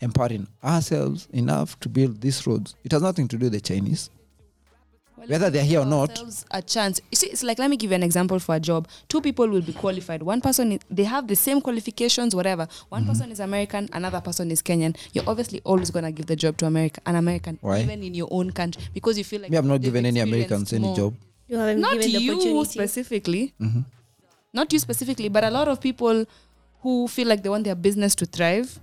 empowering 0.00 0.48
ourselves 0.62 1.28
enough 1.32 1.78
to 1.80 1.90
build 1.90 2.22
these 2.22 2.46
roads. 2.46 2.74
It 2.84 2.92
has 2.92 3.02
nothing 3.02 3.28
to 3.28 3.36
do 3.36 3.46
with 3.46 3.52
the 3.52 3.60
Chinese. 3.60 4.08
Whether 5.28 5.50
they're 5.50 5.64
here 5.64 5.80
or 5.80 5.86
not, 5.86 6.18
a 6.50 6.60
chance. 6.62 7.00
You 7.10 7.16
see, 7.16 7.26
it's 7.28 7.42
like 7.42 7.58
let 7.58 7.70
me 7.70 7.76
give 7.76 7.90
you 7.90 7.96
an 7.96 8.02
example 8.02 8.38
for 8.38 8.54
a 8.54 8.60
job. 8.60 8.88
Two 9.08 9.20
people 9.20 9.48
will 9.48 9.62
be 9.62 9.72
qualified. 9.72 10.22
One 10.22 10.40
person 10.40 10.72
is, 10.72 10.80
they 10.90 11.04
have 11.04 11.28
the 11.28 11.36
same 11.36 11.60
qualifications, 11.60 12.34
whatever. 12.34 12.66
One 12.88 13.02
Mm-hmm. 13.02 13.10
person 13.10 13.32
is 13.32 13.40
American, 13.40 13.88
another 13.92 14.20
person 14.20 14.50
is 14.50 14.62
Kenyan. 14.62 14.96
You're 15.12 15.28
obviously 15.28 15.60
always 15.64 15.90
going 15.90 16.04
to 16.04 16.12
give 16.12 16.26
the 16.26 16.36
job 16.36 16.56
to 16.58 16.66
America, 16.66 17.00
an 17.06 17.16
American, 17.16 17.58
Why? 17.60 17.80
even 17.82 18.02
in 18.02 18.14
your 18.14 18.28
own 18.30 18.50
country, 18.52 18.82
because 18.94 19.18
you 19.18 19.24
feel 19.24 19.40
like 19.42 19.50
we 19.50 19.56
have 19.56 19.64
not 19.64 19.80
given 19.80 20.06
any 20.06 20.20
Americans 20.20 20.72
any 20.72 20.84
more. 20.86 20.96
job. 20.96 21.14
You 21.48 21.58
haven't 21.58 21.80
Not 21.80 21.92
given 22.00 22.20
you 22.22 22.64
the 22.64 22.64
specifically. 22.64 23.52
Mm-hmm. 23.60 23.80
Not 24.52 24.72
you 24.72 24.78
specifically, 24.78 25.28
but 25.28 25.44
a 25.44 25.50
lot 25.50 25.68
of 25.68 25.80
people 25.80 26.24
who 26.82 27.08
feel 27.08 27.28
like 27.28 27.42
they 27.42 27.48
want 27.48 27.64
their 27.64 27.74
business 27.74 28.14
to 28.14 28.26
thrive 28.26 28.78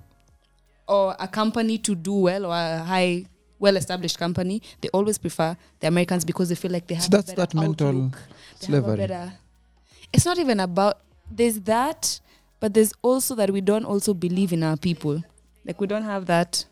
or 0.87 1.15
a 1.19 1.27
company 1.27 1.77
to 1.77 1.95
do 1.95 2.13
well 2.13 2.45
or 2.45 2.53
a 2.53 2.79
high 2.79 3.25
well 3.61 3.77
established 3.77 4.17
company, 4.19 4.61
they 4.81 4.89
always 4.89 5.17
prefer 5.17 5.55
the 5.79 5.87
Americans 5.87 6.25
because 6.25 6.49
they 6.49 6.55
feel 6.55 6.71
like 6.71 6.87
they 6.87 6.95
have 6.95 7.05
So 7.05 7.09
that's 7.11 7.33
that 7.33 7.53
mental 7.53 7.87
outlook. 7.87 8.19
Slavery. 8.59 8.97
better- 8.97 9.33
it's 10.11 10.25
not 10.25 10.37
even 10.39 10.59
about 10.59 10.97
there's 11.29 11.61
that, 11.61 12.19
but 12.59 12.73
there's 12.73 12.91
also 13.01 13.35
that 13.35 13.49
we 13.51 13.61
don't 13.61 13.85
also 13.85 14.13
believe 14.13 14.51
in 14.51 14.63
our 14.63 14.75
people. 14.75 15.23
Like 15.65 15.79
we 15.79 15.87
don't 15.87 16.03
have 16.03 16.25
that. 16.25 16.65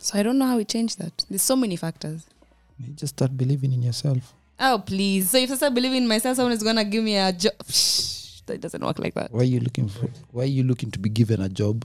So 0.00 0.18
I 0.18 0.22
don't 0.22 0.38
know 0.38 0.46
how 0.46 0.56
we 0.56 0.64
change 0.64 0.96
that. 0.96 1.24
There's 1.28 1.42
so 1.42 1.54
many 1.56 1.76
factors. 1.76 2.26
You 2.78 2.92
just 2.94 3.14
start 3.16 3.36
believing 3.36 3.72
in 3.72 3.82
yourself. 3.82 4.34
Oh 4.60 4.82
please! 4.84 5.30
So 5.30 5.38
if 5.38 5.50
I 5.50 5.54
start 5.56 5.74
believing 5.74 6.02
in 6.02 6.08
myself, 6.08 6.36
someone 6.36 6.52
is 6.52 6.62
gonna 6.62 6.84
give 6.84 7.04
me 7.04 7.16
a 7.16 7.32
job. 7.32 7.52
It 8.48 8.60
doesn't 8.62 8.82
work 8.82 8.98
like 8.98 9.14
that. 9.14 9.30
Why 9.30 9.40
are 9.40 9.44
you 9.44 9.60
looking 9.60 9.88
for? 9.88 10.08
Why 10.32 10.44
are 10.44 10.46
you 10.46 10.62
looking 10.64 10.90
to 10.92 10.98
be 10.98 11.10
given 11.10 11.42
a 11.42 11.48
job? 11.50 11.84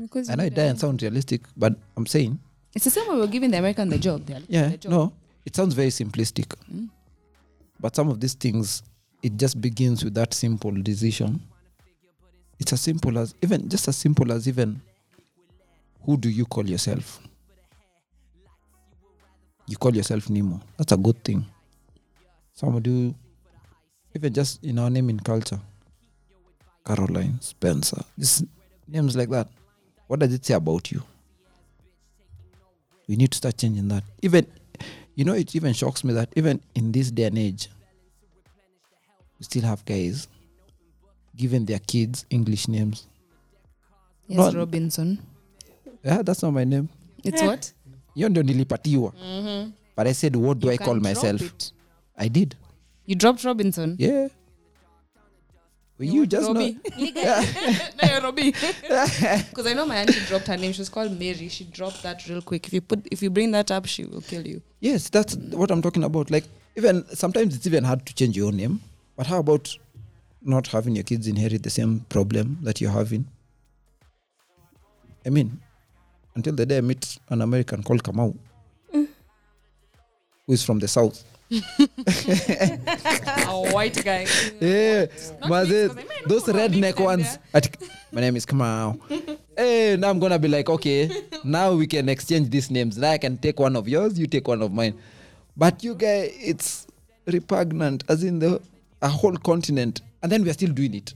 Because 0.00 0.30
I 0.30 0.34
know 0.34 0.44
it 0.44 0.54
doesn't 0.54 0.78
sound 0.78 1.02
realistic, 1.02 1.42
but 1.56 1.74
I'm 1.96 2.06
saying, 2.06 2.38
it's 2.74 2.84
the 2.84 2.90
same 2.90 3.08
way 3.08 3.16
we're 3.16 3.26
giving 3.26 3.50
the 3.50 3.58
American 3.58 3.88
the 3.88 3.98
job. 3.98 4.24
They're 4.26 4.40
yeah, 4.48 4.68
the 4.68 4.76
job. 4.78 4.92
no, 4.92 5.12
it 5.44 5.54
sounds 5.54 5.74
very 5.74 5.88
simplistic. 5.88 6.54
Mm. 6.72 6.88
But 7.78 7.96
some 7.96 8.08
of 8.08 8.20
these 8.20 8.34
things, 8.34 8.82
it 9.22 9.36
just 9.36 9.60
begins 9.60 10.04
with 10.04 10.14
that 10.14 10.32
simple 10.32 10.70
decision. 10.70 11.40
It's 12.58 12.72
as 12.72 12.80
simple 12.80 13.18
as 13.18 13.34
even 13.42 13.68
just 13.68 13.88
as 13.88 13.96
simple 13.96 14.30
as 14.32 14.46
even 14.46 14.80
who 16.04 16.16
do 16.16 16.30
you 16.30 16.46
call 16.46 16.68
yourself? 16.68 17.20
You 19.66 19.76
call 19.76 19.94
yourself 19.94 20.28
Nemo. 20.30 20.60
That's 20.76 20.92
a 20.92 20.96
good 20.96 21.22
thing. 21.24 21.44
Some 22.52 22.80
do 22.80 23.14
even 24.14 24.32
just 24.32 24.64
in 24.64 24.78
our 24.78 24.90
naming 24.90 25.20
culture. 25.20 25.60
Caroline, 26.84 27.40
Spencer. 27.40 28.02
This 28.16 28.42
names 28.88 29.16
like 29.16 29.28
that. 29.30 29.48
What 30.10 30.18
does 30.18 30.34
it 30.34 30.44
say 30.44 30.54
about 30.54 30.90
you? 30.90 31.04
We 33.06 33.14
need 33.14 33.30
to 33.30 33.36
start 33.38 33.56
changing 33.58 33.86
that. 33.88 34.02
Even 34.22 34.44
you 35.14 35.24
know, 35.24 35.34
it 35.34 35.54
even 35.54 35.72
shocks 35.72 36.02
me 36.02 36.12
that 36.14 36.28
even 36.34 36.60
in 36.74 36.90
this 36.90 37.12
day 37.12 37.24
and 37.26 37.38
age, 37.38 37.68
we 39.38 39.44
still 39.44 39.62
have 39.62 39.84
guys 39.84 40.26
giving 41.36 41.64
their 41.64 41.78
kids 41.78 42.26
English 42.28 42.66
names. 42.66 43.06
Yes, 44.26 44.38
not, 44.38 44.54
Robinson. 44.54 45.20
Yeah, 46.02 46.22
that's 46.22 46.42
not 46.42 46.50
my 46.54 46.64
name. 46.64 46.88
It's 47.22 47.42
what? 47.42 47.72
hiyo 48.14 48.28
ndio 48.28 48.42
nilipatiwa 48.42 49.12
but 49.96 50.06
i 50.06 50.14
said 50.14 50.36
what 50.36 50.58
do 50.58 50.66
You 50.68 50.74
i 50.74 50.78
call 50.78 51.00
myself 51.00 51.40
it. 51.42 51.72
i 52.16 52.28
did 52.28 52.56
You 53.06 53.14
dropped 53.16 53.44
Robinson. 53.44 53.94
yeah 53.98 54.28
Well, 56.00 56.08
you 56.08 56.26
just 56.26 56.48
know 56.48 56.54
Robbie. 56.54 56.78
no, 58.02 58.20
Robbie. 58.22 58.52
Because 59.50 59.66
I 59.66 59.74
know 59.74 59.84
my 59.84 59.96
auntie 59.96 60.20
dropped 60.30 60.46
her 60.46 60.56
name. 60.56 60.72
She 60.72 60.80
was 60.80 60.88
called 60.88 61.12
Mary. 61.18 61.48
She 61.48 61.64
dropped 61.64 62.02
that 62.02 62.26
real 62.26 62.40
quick. 62.40 62.66
If 62.68 62.72
you 62.72 62.80
put, 62.80 63.06
if 63.12 63.22
you 63.22 63.28
bring 63.28 63.50
that 63.50 63.70
up, 63.70 63.84
she 63.84 64.06
will 64.06 64.22
kill 64.32 64.46
you. 64.52 64.62
yes 64.88 65.10
that's 65.10 65.36
what 65.60 65.70
i'm 65.70 65.82
talking 65.86 66.04
about 66.04 66.30
like 66.34 66.46
even 66.78 67.04
sometimes 67.22 67.54
it's 67.56 67.66
even 67.70 67.84
hard 67.84 68.04
to 68.06 68.14
change 68.20 68.36
your 68.42 68.52
name 68.60 68.80
but 69.16 69.26
how 69.32 69.38
about 69.44 69.66
not 70.54 70.66
having 70.74 70.94
your 70.98 71.04
kids 71.10 71.26
inherit 71.32 71.62
the 71.62 71.74
same 71.78 71.92
problem 72.14 72.56
that 72.62 72.80
you're 72.80 72.96
having 73.02 73.26
i 75.26 75.30
mean 75.36 75.50
until 76.34 76.54
the 76.60 76.66
day 76.70 76.78
i 76.78 76.84
meet 76.92 77.18
an 77.28 77.42
american 77.48 77.82
called 77.82 78.02
kamau 78.08 78.28
who 78.94 80.52
is 80.58 80.64
from 80.64 80.78
the 80.78 80.88
south 80.96 81.22
A 81.50 81.62
white 83.72 84.02
guy. 84.04 84.26
yeah, 84.60 85.06
but 85.48 85.68
mixed, 85.68 85.70
then 85.70 85.88
'cause 85.88 85.98
I 85.98 86.04
might 86.04 86.06
not 86.20 86.28
those 86.28 86.44
redneck 86.44 87.00
ones. 87.00 87.38
At, 87.52 87.76
my 88.12 88.20
name 88.20 88.36
is 88.36 88.46
Kamau. 88.46 89.00
hey, 89.56 89.96
now 89.98 90.10
I'm 90.10 90.18
gonna 90.20 90.38
be 90.38 90.48
like, 90.48 90.68
okay, 90.68 91.10
now 91.44 91.74
we 91.74 91.86
can 91.86 92.08
exchange 92.08 92.50
these 92.50 92.70
names. 92.70 92.96
Now 92.98 93.10
I 93.10 93.18
can 93.18 93.36
take 93.36 93.58
one 93.58 93.76
of 93.76 93.88
yours, 93.88 94.18
you 94.18 94.26
take 94.26 94.46
one 94.46 94.62
of 94.62 94.72
mine. 94.72 94.94
But 95.56 95.82
you 95.82 95.94
guys, 95.94 96.32
it's 96.40 96.86
repugnant, 97.26 98.04
as 98.08 98.22
in 98.24 98.38
the 98.38 98.60
a 99.02 99.08
whole 99.08 99.36
continent, 99.36 100.02
and 100.22 100.30
then 100.30 100.42
we 100.44 100.50
are 100.50 100.54
still 100.54 100.72
doing 100.72 100.94
it. 100.94 101.14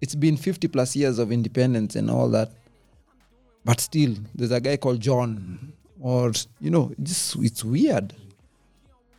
It's 0.00 0.14
been 0.14 0.36
50 0.36 0.68
plus 0.68 0.94
years 0.94 1.18
of 1.18 1.32
independence 1.32 1.96
and 1.96 2.10
all 2.10 2.28
that, 2.30 2.50
but 3.64 3.80
still, 3.80 4.14
there's 4.34 4.52
a 4.52 4.60
guy 4.60 4.76
called 4.76 5.00
John, 5.00 5.72
or 6.00 6.32
you 6.60 6.70
know, 6.70 6.92
just 7.02 7.36
it's 7.36 7.64
weird. 7.64 8.14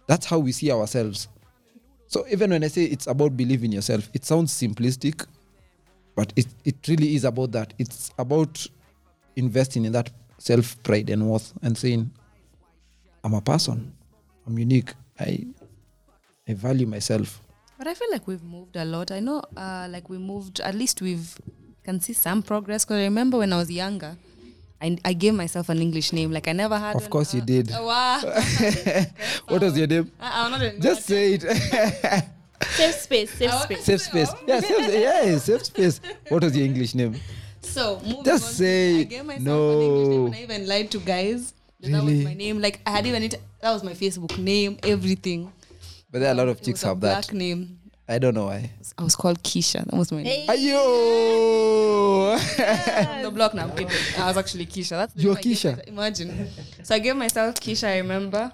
That's 0.09 0.25
how 0.25 0.39
we 0.39 0.51
see 0.51 0.71
ourselves. 0.71 1.27
So 2.07 2.25
even 2.31 2.49
when 2.49 2.63
I 2.63 2.67
say 2.67 2.85
it's 2.85 3.05
about 3.05 3.37
believing 3.37 3.71
yourself, 3.71 4.09
it 4.11 4.25
sounds 4.25 4.51
simplistic, 4.51 5.23
but 6.15 6.33
it, 6.35 6.47
it 6.65 6.77
really 6.87 7.13
is 7.13 7.25
about 7.25 7.51
that. 7.51 7.75
It's 7.77 8.11
about 8.17 8.65
investing 9.35 9.85
in 9.85 9.91
that 9.91 10.09
self 10.39 10.81
pride 10.81 11.11
and 11.11 11.29
worth 11.29 11.53
and 11.61 11.77
saying, 11.77 12.09
I'm 13.23 13.35
a 13.35 13.41
person. 13.41 13.93
I'm 14.47 14.57
unique. 14.57 14.95
I 15.19 15.45
I 16.47 16.53
value 16.55 16.87
myself. 16.87 17.39
But 17.77 17.85
I 17.85 17.93
feel 17.93 18.09
like 18.11 18.25
we've 18.25 18.43
moved 18.43 18.77
a 18.77 18.85
lot. 18.85 19.11
I 19.11 19.19
know, 19.19 19.43
uh, 19.55 19.87
like 19.91 20.09
we 20.09 20.17
moved. 20.17 20.59
At 20.61 20.73
least 20.73 21.03
we've 21.03 21.37
can 21.83 22.01
see 22.01 22.13
some 22.13 22.41
progress. 22.41 22.83
Because 22.83 22.97
I 22.97 23.03
remember 23.03 23.37
when 23.37 23.53
I 23.53 23.57
was 23.57 23.69
younger, 23.69 24.17
I, 24.81 24.97
I 25.03 25.13
gave 25.13 25.33
myself 25.33 25.67
an 25.69 25.79
English 25.79 26.13
name. 26.13 26.31
Like 26.31 26.47
I 26.47 26.53
never 26.53 26.77
had. 26.77 26.95
Of 26.95 27.01
one. 27.03 27.11
course 27.11 27.33
you 27.33 27.41
Uh, 27.41 27.45
did. 27.45 27.71
uh, 27.71 27.83
wow. 27.83 28.21
What 29.47 29.61
was 29.61 29.77
your 29.77 29.87
name? 29.87 30.11
I, 30.19 30.45
I'm 30.45 30.51
not. 30.51 30.61
A, 30.61 30.79
Just 30.79 31.05
say 31.05 31.33
it. 31.33 31.43
Safe 32.61 32.95
space, 32.95 33.31
safe 33.31 33.53
space. 33.53 33.83
safe 33.85 34.01
space. 34.01 34.29
Yeah, 34.45 34.59
safe, 34.59 34.93
yeah, 34.93 35.37
safe 35.37 35.65
space. 35.65 36.01
What 36.27 36.43
was 36.43 36.55
your 36.57 36.65
English 36.65 36.93
name? 36.93 37.15
So 37.61 37.99
Just 38.03 38.17
on 38.19 38.23
to- 38.23 38.39
say 38.39 38.99
I 38.99 39.03
gave 39.03 39.25
myself 39.25 39.47
an 39.47 39.81
English 39.81 40.07
name 40.09 40.19
no. 40.19 40.25
and 40.27 40.35
I 40.35 40.41
even 40.43 40.67
lied 40.67 40.91
to 40.91 40.99
guys. 40.99 41.53
That 41.79 42.03
was 42.03 42.13
my 42.25 42.33
name. 42.33 42.59
Like 42.59 42.81
I 42.85 42.91
had 42.91 43.07
even 43.07 43.23
it. 43.23 43.35
That 43.61 43.71
was 43.71 43.83
my 43.83 43.93
Facebook 43.93 44.37
name. 44.37 44.77
Everything. 44.83 45.51
But 46.11 46.19
there 46.19 46.29
are 46.29 46.33
a 46.33 46.35
lot 46.35 46.49
of 46.49 46.61
chicks 46.61 46.81
have 46.83 46.99
that. 46.99 47.27
black 47.27 47.33
name. 47.33 47.78
I 48.09 48.17
don't 48.17 48.33
know 48.33 48.45
why. 48.45 48.71
I 48.97 49.03
was 49.03 49.15
called 49.15 49.43
Keisha. 49.43 49.85
That 49.85 49.93
was 49.93 50.11
my 50.11 50.23
name. 50.23 50.47
Ayo! 50.47 52.35
Yes. 52.57 53.21
the 53.23 53.29
block 53.29 53.53
now. 53.53 53.71
I 54.17 54.27
was 54.27 54.37
actually 54.37 54.65
Keisha. 54.65 54.89
That's 54.89 55.15
You're 55.15 55.35
Keisha? 55.35 55.77
myself. 55.77 55.87
Imagine. 55.87 56.49
So 56.81 56.95
I 56.95 56.99
gave 56.99 57.15
myself 57.15 57.55
Keisha. 57.55 57.87
I 57.87 57.97
remember. 57.97 58.51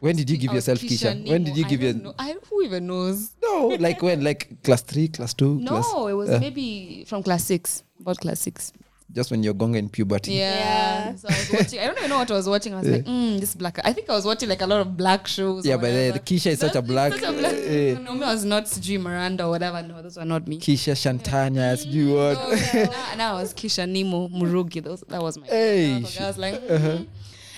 when 0.00 0.14
did 0.14 0.28
you 0.28 0.36
give 0.36 0.50
I 0.50 0.54
yourself 0.56 0.78
Keisha? 0.80 1.26
When 1.26 1.42
did 1.42 1.56
you 1.56 1.64
I 1.64 1.68
give 1.68 1.82
your 1.82 1.94
know. 1.94 2.14
I, 2.18 2.36
who 2.50 2.62
even 2.62 2.86
knows? 2.86 3.34
no? 3.42 3.68
Like 3.80 4.02
when? 4.02 4.22
Like 4.22 4.62
class 4.62 4.82
three, 4.82 5.08
class 5.08 5.32
two, 5.32 5.58
No, 5.58 5.70
class 5.70 5.86
it 6.10 6.14
was 6.14 6.30
uh, 6.30 6.38
maybe 6.38 7.04
from 7.06 7.22
class 7.22 7.44
six. 7.44 7.82
About 8.00 8.18
class 8.18 8.40
six. 8.40 8.72
Just 9.10 9.30
when 9.30 9.42
you're 9.42 9.54
going 9.54 9.74
in 9.74 9.88
puberty. 9.88 10.32
Yeah. 10.32 11.14
So 11.16 11.28
I 11.28 11.32
was 11.38 11.50
watching. 11.50 11.80
I 11.80 11.86
don't 11.86 11.96
even 11.98 12.10
know 12.10 12.18
what 12.18 12.30
I 12.30 12.34
was 12.34 12.46
watching. 12.48 12.74
I 12.74 12.80
was 12.80 12.88
like, 12.90 13.04
mm, 13.06 13.40
this 13.40 13.54
black. 13.54 13.78
I 13.82 13.92
think 13.94 14.10
I 14.10 14.12
was 14.12 14.26
watching 14.26 14.50
like 14.50 14.60
a 14.60 14.66
lot 14.66 14.82
of 14.82 14.98
black 14.98 15.26
shows. 15.26 15.64
Yeah, 15.64 15.76
but 15.76 15.86
then 15.86 16.10
whatever. 16.12 16.24
Keisha 16.26 16.50
is 16.50 16.60
such 16.60 16.74
a 16.74 16.82
black. 16.82 17.14
Such 17.14 17.22
a 17.22 17.32
black. 17.32 17.54
eh, 17.54 17.94
No, 17.98 18.12
me, 18.12 18.22
I 18.24 18.32
was 18.34 18.44
not 18.44 18.64
Sijui 18.64 19.00
Miranda 19.00 19.44
or 19.46 19.50
whatever. 19.50 19.82
No, 19.82 20.02
those 20.02 20.18
were 20.18 20.26
not 20.26 20.46
me. 20.46 20.58
Keisha 20.58 20.92
Shantanya, 20.92 21.72
sijui 21.74 22.14
what. 22.14 22.36
Oh, 22.38 22.52
yeah. 22.74 22.84
now, 22.84 23.14
now 23.16 23.36
I 23.36 23.40
was 23.40 23.54
Keisha 23.54 23.88
Nemo 23.88 24.28
Murugi. 24.28 24.84
Those, 24.84 25.00
that 25.08 25.22
was 25.22 25.38
my. 25.38 25.46
Hey, 25.46 25.96
I 25.96 26.00
was 26.26 26.36
like, 26.36 26.60
mm. 26.60 27.06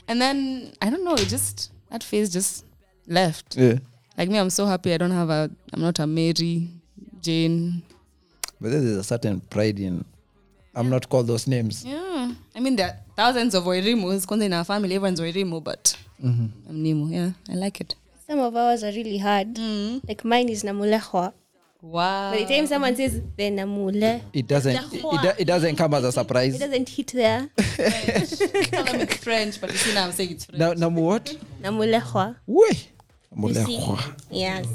and 0.07 0.21
then 0.23 0.73
I 0.81 0.89
don't 0.89 1.05
know. 1.05 1.15
It 1.15 1.27
just 1.29 1.73
that 1.91 2.05
phase 2.05 2.33
just 2.33 2.65
left. 3.09 3.57
Yeah. 3.57 3.79
Like 4.17 4.29
me, 4.29 4.39
I'm 4.39 4.51
so 4.51 4.67
happy. 4.67 4.95
I 4.95 4.99
don't 4.99 5.11
have 5.11 5.31
a. 5.31 5.51
I'm 5.73 5.81
not 5.81 5.99
a 5.99 6.07
Mary, 6.07 6.69
Jane. 7.21 7.83
But 8.61 8.71
there's 8.71 8.85
a 8.85 9.03
certain 9.03 9.41
pride 9.41 9.81
in. 9.81 10.05
I'm 10.75 10.89
not 10.89 11.09
called 11.09 11.27
those 11.27 11.47
names. 11.47 11.85
Yeah, 11.85 12.33
I 12.55 12.61
mean 12.61 12.77
there 12.77 12.89
are 12.89 12.97
thousands 13.17 13.55
of 13.55 13.65
oirimus 13.65 14.27
kwanza 14.27 14.45
in 14.45 14.53
our 14.53 14.65
family, 14.65 14.95
everyone's 14.95 15.21
oirimu 15.21 15.63
but 15.63 15.97
I'm 16.23 16.53
nimu 16.69 17.11
Yeah, 17.13 17.31
I 17.49 17.55
like 17.57 17.81
it. 17.81 17.95
Some 18.27 18.39
of 18.39 18.55
ours 18.55 18.85
are 18.85 18.93
really 18.93 19.19
hard. 19.19 19.59
Like 20.09 20.25
mine 20.25 20.49
is 20.49 20.63
Namulehwa. 20.63 21.33
Wow. 21.83 22.31
By 22.33 22.45
the 22.45 22.55
time 22.55 22.67
someone 22.67 22.95
says 22.95 23.21
the 23.37 23.51
Namule, 23.51 24.21
It 24.35 24.47
doesn't. 24.47 24.77
It, 24.93 25.03
it, 25.03 25.35
it 25.41 25.45
doesn't 25.47 25.77
come 25.77 25.95
as 25.95 26.05
a 26.17 26.21
it 26.21 26.59
doesn't 26.59 26.89
hit 26.91 27.07
there. 27.09 27.49
French. 27.57 28.33
it's 28.41 29.17
French, 29.17 29.61
but 29.61 29.73
you 29.73 29.79
see 29.79 29.95
now 29.95 30.05
I'm 30.05 30.13
saying 30.13 30.33
it's 30.33 30.45
French. 30.45 30.61
Na, 30.61 30.75
namu 30.75 31.01
what? 31.01 31.35
Namulehwa. 31.63 32.37
Oui. 32.47 32.89
Namulehwa. 33.35 34.15
Yes. 34.31 34.67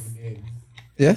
Yeah. 0.97 1.15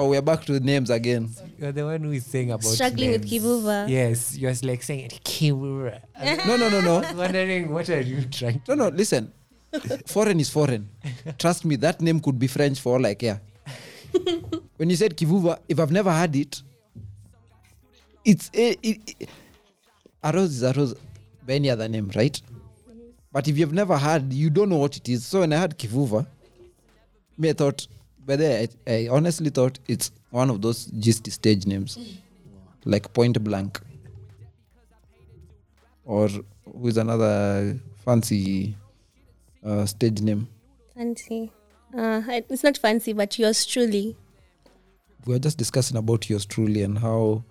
Oh, 0.00 0.10
we're 0.10 0.22
back 0.22 0.44
to 0.44 0.52
the 0.52 0.60
names 0.60 0.90
again. 0.90 1.28
You're 1.58 1.72
the 1.72 1.84
one 1.84 2.00
who 2.00 2.12
is 2.12 2.24
saying 2.24 2.52
about 2.52 2.62
Struggling 2.62 3.10
with 3.10 3.24
names. 3.28 3.42
Kivuva. 3.42 3.88
Yes, 3.88 4.38
you're 4.38 4.54
like 4.62 4.80
saying 4.84 5.06
it. 5.06 5.20
Kivuva. 5.24 6.00
No, 6.46 6.56
no, 6.56 6.68
no, 6.68 6.80
no. 6.80 7.00
was 7.00 7.14
wondering 7.14 7.68
what 7.72 7.90
are 7.90 8.00
you 8.00 8.22
trying 8.26 8.60
to 8.60 8.76
No, 8.76 8.90
no, 8.90 8.96
listen. 8.96 9.32
foreign 10.06 10.38
is 10.38 10.50
foreign. 10.50 10.88
Trust 11.38 11.64
me, 11.64 11.74
that 11.76 12.00
name 12.00 12.20
could 12.20 12.38
be 12.38 12.46
French 12.46 12.80
for 12.80 12.94
all 12.94 13.04
I 13.04 13.14
care. 13.14 13.40
when 14.76 14.88
you 14.88 14.94
said 14.94 15.16
Kivuva, 15.16 15.58
if 15.68 15.80
I've 15.80 15.90
never 15.90 16.12
had 16.12 16.36
it, 16.36 16.62
it's 18.24 18.52
a, 18.54 18.76
it, 18.80 19.16
it, 19.18 19.28
a 20.22 20.32
rose 20.32 20.50
is 20.50 20.62
a 20.62 20.72
rose 20.74 20.94
by 21.44 21.54
any 21.54 21.70
other 21.70 21.88
name, 21.88 22.08
right? 22.14 22.40
But 23.32 23.48
if 23.48 23.58
you've 23.58 23.72
never 23.72 23.96
had, 23.96 24.32
you 24.32 24.48
don't 24.48 24.68
know 24.68 24.76
what 24.78 24.96
it 24.96 25.08
is. 25.08 25.26
So 25.26 25.40
when 25.40 25.52
I 25.52 25.56
had 25.56 25.76
Kivuva, 25.76 26.24
me 27.36 27.50
I 27.50 27.52
thought, 27.52 27.88
but 28.28 28.42
I, 28.42 28.68
I 28.86 29.08
honestly 29.10 29.48
thought 29.48 29.78
it's 29.88 30.12
one 30.30 30.50
of 30.50 30.60
those 30.60 30.84
gist 30.84 31.32
stage 31.32 31.66
names, 31.66 31.98
like 32.84 33.10
Point 33.14 33.42
Blank, 33.42 33.80
or 36.04 36.28
with 36.66 36.98
another 36.98 37.80
fancy 38.04 38.76
uh, 39.64 39.86
stage 39.86 40.20
name. 40.20 40.46
Fancy. 40.94 41.50
Uh, 41.96 42.20
it's 42.28 42.62
not 42.62 42.76
fancy, 42.76 43.14
but 43.14 43.38
yours 43.38 43.64
truly. 43.64 44.14
We 45.24 45.32
were 45.32 45.38
just 45.38 45.56
discussing 45.56 45.96
about 45.96 46.28
yours 46.28 46.44
truly 46.44 46.82
and 46.82 46.98
how 46.98 47.42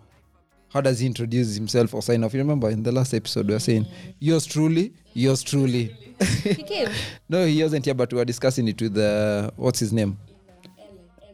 how 0.69 0.81
does 0.81 0.99
he 0.99 1.07
introduce 1.07 1.55
himself 1.55 1.95
or 1.95 2.03
sign 2.03 2.23
off. 2.23 2.35
You 2.35 2.39
remember 2.41 2.69
in 2.69 2.83
the 2.83 2.91
last 2.91 3.15
episode 3.15 3.47
we 3.47 3.53
were 3.53 3.59
saying 3.59 3.87
yours 4.19 4.45
truly, 4.45 4.93
yours 5.15 5.41
truly. 5.41 5.85
He 6.43 6.61
came. 6.61 6.89
No, 7.29 7.47
he 7.47 7.63
wasn't 7.63 7.85
here, 7.85 7.95
but 7.95 8.11
we 8.13 8.19
were 8.19 8.25
discussing 8.25 8.67
it 8.67 8.79
with 8.79 8.93
the 8.93 9.51
what's 9.55 9.79
his 9.79 9.91
name, 9.91 10.17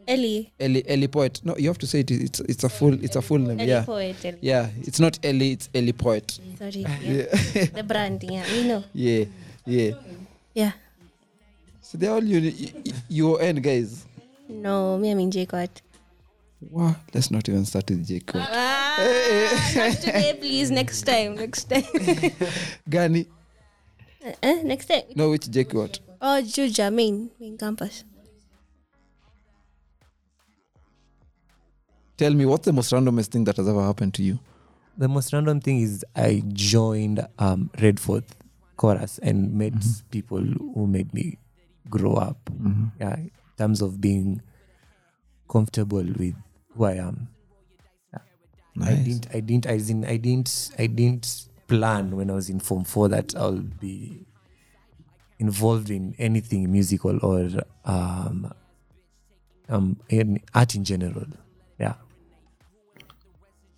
Ellie. 0.06 0.52
Ellie 0.60 0.84
Ellie 0.88 1.08
Poet. 1.08 1.40
No, 1.44 1.56
you 1.56 1.68
have 1.68 1.78
to 1.78 1.86
say 1.86 2.00
it. 2.00 2.10
It's 2.10 2.40
it's 2.40 2.64
a 2.64 2.68
full 2.68 2.94
it's 3.04 3.16
a 3.16 3.22
full 3.22 3.38
name. 3.38 3.60
Ellie 3.60 3.68
yeah, 3.70 3.84
Poet. 3.84 4.24
Ellie. 4.24 4.38
yeah. 4.40 4.68
It's 4.82 5.00
not 5.00 5.18
Ellie. 5.24 5.52
It's 5.52 5.68
Ellie 5.74 5.92
Poet. 5.92 6.38
Sorry. 6.58 6.84
Yeah. 7.02 7.24
the 7.74 7.84
brand. 7.86 8.22
Yeah, 8.22 8.44
we 8.52 8.64
know. 8.68 8.84
Yeah, 8.92 9.24
yeah. 9.66 9.90
Yeah. 10.54 10.72
So 11.80 11.98
they're 11.98 12.10
all 12.10 12.24
you 12.24 12.52
your 13.08 13.40
end 13.40 13.62
guys. 13.62 14.04
No, 14.48 14.98
me, 14.98 15.10
I'm 15.10 15.20
in 15.20 15.30
Jacot. 15.30 15.70
Wow, 16.70 16.96
let's 17.12 17.30
not 17.30 17.48
even 17.48 17.64
start 17.64 17.90
with 17.90 18.06
Jacob. 18.06 18.40
Ah, 18.44 18.96
not 19.76 19.92
today, 20.00 20.36
please. 20.38 20.70
Next 20.70 21.02
time. 21.02 21.34
Next 21.36 21.64
time. 21.64 21.82
Gani? 22.88 23.26
uh, 24.42 24.56
next 24.64 24.86
time. 24.86 25.02
No, 25.14 25.30
which 25.30 25.50
Jacob? 25.50 25.90
Oh, 26.22 26.40
Juja, 26.42 26.92
main, 26.92 27.30
main 27.38 27.58
campus. 27.58 28.04
Tell 32.16 32.32
me, 32.32 32.46
what's 32.46 32.64
the 32.64 32.72
most 32.72 32.92
randomest 32.92 33.28
thing 33.28 33.44
that 33.44 33.56
has 33.56 33.68
ever 33.68 33.82
happened 33.82 34.14
to 34.14 34.22
you? 34.22 34.38
The 34.96 35.08
most 35.08 35.32
random 35.32 35.60
thing 35.60 35.80
is 35.80 36.04
I 36.14 36.42
joined 36.52 37.26
um, 37.40 37.70
Redforth 37.78 38.26
chorus 38.76 39.18
and 39.18 39.52
met 39.54 39.72
Mm-hmm. 39.72 40.08
people 40.10 40.38
who 40.40 40.86
made 40.86 41.12
me 41.12 41.38
grow 41.90 42.14
up. 42.14 42.38
Yeah, 43.00 43.16
in 43.16 43.30
terms 43.58 43.82
of 43.82 44.00
being 44.00 44.40
comfortable 45.50 46.04
with 46.04 46.34
who 46.76 46.84
I 46.84 46.92
am. 46.94 47.28
I 48.82 48.94
didn't. 48.94 49.26
I 49.34 49.40
didn't. 49.40 49.66
I 49.66 49.76
didn't. 49.78 50.04
I 50.06 50.16
didn't. 50.16 50.70
I 50.78 50.86
didn't 50.86 51.46
plan 51.68 52.16
when 52.16 52.30
I 52.30 52.34
was 52.34 52.48
in 52.50 52.58
Form 52.60 52.82
Four 52.84 53.08
that 53.08 53.34
I'll 53.36 53.58
be 53.80 54.26
involved 55.38 55.90
in 55.90 56.14
anything 56.18 56.70
musical 56.70 57.18
or 57.24 57.48
um, 57.84 58.52
um, 59.68 59.96
in 60.08 60.40
art 60.54 60.74
in 60.74 60.84
general. 60.84 61.26
Yeah, 61.78 61.94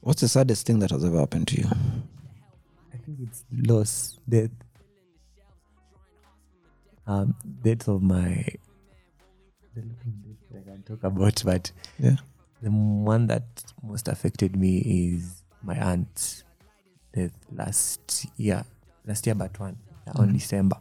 What's 0.01 0.21
the 0.21 0.29
saddest 0.29 0.67
thing 0.67 0.79
that 0.81 0.91
has 0.91 1.05
ever 1.05 1.19
happened 1.19 1.49
to 1.49 1.61
you? 1.61 1.67
I 2.93 2.97
think 2.99 3.19
it's 3.23 3.45
loss, 3.67 4.19
death. 4.29 4.51
Um, 7.07 7.35
death 7.63 7.89
of 7.89 8.03
my. 8.03 8.47
The 9.75 9.81
living 9.83 10.23
death 10.51 10.63
I 10.67 10.71
can 10.71 10.83
talk 10.83 11.03
about, 11.05 11.43
but 11.45 11.73
Yeah. 11.99 12.17
the 12.63 12.71
one 12.71 13.27
that 13.29 13.45
most 13.83 14.09
affected 14.09 14.57
me 14.57 14.79
is 14.79 15.43
my 15.63 15.75
aunt's 15.77 16.45
death 17.13 17.33
last 17.53 18.27
year. 18.37 18.65
Last 19.07 19.27
year, 19.27 19.35
but 19.35 19.59
one 19.59 19.77
yeah, 20.07 20.13
on 20.17 20.33
December. 20.33 20.77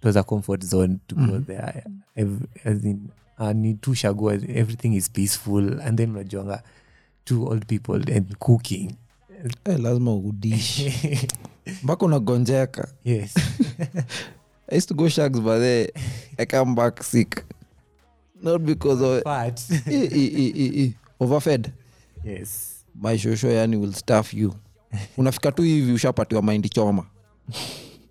It 0.00 0.04
was 0.04 0.16
a 0.16 0.24
comfort 0.24 0.62
zone 0.62 1.00
to 1.08 1.14
go 1.14 1.38
there. 1.38 1.84
Ev- 2.16 2.46
As 2.64 2.84
in, 2.84 3.10
uh, 3.38 3.52
ni 3.52 3.74
tu 3.74 3.94
shagua 3.94 4.34
everything 4.34 4.94
is 4.94 5.10
peaceful, 5.10 5.80
and 5.80 5.98
then 5.98 6.10
unajuanga 6.10 6.62
two 7.24 7.46
old 7.48 7.66
people 7.66 8.12
and 8.14 8.38
cooking. 8.38 8.96
hey, 9.64 9.76
lazima 9.78 10.14
udishi 10.14 10.92
mpaka 11.82 12.06
unagonjeka. 12.06 12.88
Yes. 13.04 13.34
i 14.68 14.76
used 14.76 14.88
to 14.88 14.94
go 14.94 15.08
shags 15.08 15.40
but 15.40 15.58
the, 15.60 15.92
i 16.38 16.46
come 16.46 16.74
back 16.74 17.02
sick. 17.02 17.44
Not 18.42 18.62
because 18.62 19.00
of 19.04 19.22
Fat. 19.22 19.60
e, 19.70 20.08
e, 20.12 20.52
e, 20.56 20.82
e, 20.84 20.94
overfed. 21.20 21.72
Yes. 22.24 22.72
my 23.02 23.18
shosho 23.18 23.50
yani 23.50 23.76
will 23.76 23.92
staff 23.92 24.34
you. 24.34 24.54
Unafika 25.16 25.52
tu 25.52 25.62
hivi 25.62 25.92
ushapatiwa 25.92 26.42
maindi 26.42 26.68
choma. 26.68 27.06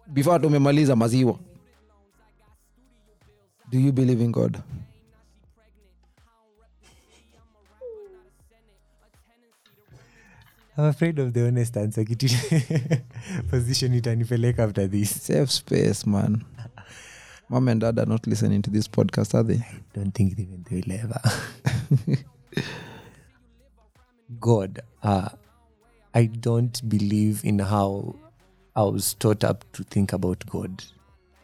Before 0.08 0.34
hata 0.34 0.48
umemaliza 0.48 0.96
maziwa. 0.96 1.40
Do 3.72 3.80
you 3.80 3.92
believe 3.92 4.24
in 4.24 4.32
god 4.32 4.58
I'm 10.78 10.86
afraid 10.86 11.20
of 11.20 11.34
the 11.34 11.48
honest 11.48 11.78
answer. 11.78 12.04
Position 13.50 13.94
itanipeleka 13.94 14.60
after 14.60 14.88
this. 14.88 15.22
safe 15.22 15.52
space 15.52 16.06
man 16.06 16.44
mom 17.50 17.68
and 17.68 17.82
dad 17.82 18.00
are 18.00 18.06
not 18.06 18.26
listening 18.28 18.62
to 18.62 18.70
this 18.70 18.88
podcast 18.88 19.36
are 19.36 19.44
they 19.44 19.66
Don't 19.94 20.12
think 20.12 20.34
even 20.40 20.66
they 20.70 20.82
will 20.82 21.00
ever. 21.00 21.22
God, 24.40 24.80
uh, 25.04 25.30
I 26.14 26.26
don't 26.26 26.90
believe 26.90 27.46
in 27.46 27.60
how 27.60 28.16
I 28.76 28.84
was 28.84 29.14
taught 29.14 29.44
up 29.44 29.64
to 29.74 29.84
think 29.84 30.14
about 30.14 30.44
God. 30.50 30.84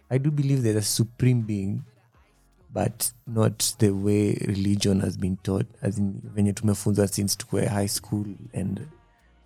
I 0.09 0.17
do 0.17 0.31
believe 0.31 0.63
there's 0.63 0.75
a 0.77 0.81
supreme 0.81 1.41
being, 1.41 1.85
but 2.73 3.11
not 3.27 3.75
the 3.79 3.91
way 3.91 4.37
religion 4.47 4.99
has 5.01 5.17
been 5.17 5.37
taught. 5.37 5.67
As 5.81 5.97
in, 5.97 6.21
venye 6.35 6.53
tumefunzwa 6.53 7.07
since 7.07 7.35
tukwe 7.35 7.67
high 7.67 7.87
school 7.87 8.25
and 8.53 8.87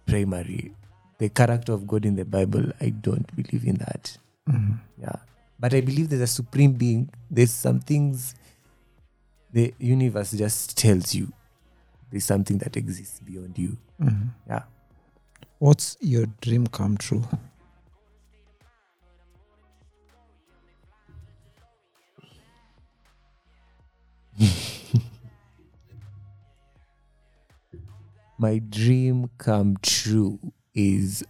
primary. 0.05 0.73
the 1.17 1.29
character 1.29 1.71
of 1.71 1.87
God 1.87 2.05
in 2.05 2.15
the 2.15 2.25
Bible, 2.25 2.71
I 2.81 2.89
don't 2.89 3.33
believe 3.35 3.65
in 3.65 3.75
that. 3.75 4.17
Mm-hmm. 4.49 4.73
Yeah. 5.01 5.15
But 5.57 5.73
I 5.73 5.81
believe 5.81 6.09
there's 6.09 6.21
a 6.21 6.27
supreme 6.27 6.73
being. 6.73 7.09
There's 7.31 7.53
some 7.53 7.79
things 7.79 8.35
the 9.53 9.73
universe 9.79 10.31
just 10.33 10.77
tells 10.77 11.15
you. 11.15 11.31
There's 12.11 12.25
something 12.25 12.57
that 12.59 12.75
exists 12.75 13.21
beyond 13.21 13.57
you. 13.57 13.77
Mm-hmm. 14.01 14.27
Yeah. 14.47 14.63
What's 15.59 15.95
your 16.01 16.25
dream 16.41 16.67
come 16.67 16.97
true? 16.97 17.23
My 28.37 28.59
dream 28.59 29.29
come 29.37 29.77
true 29.81 30.39
is 30.73 31.23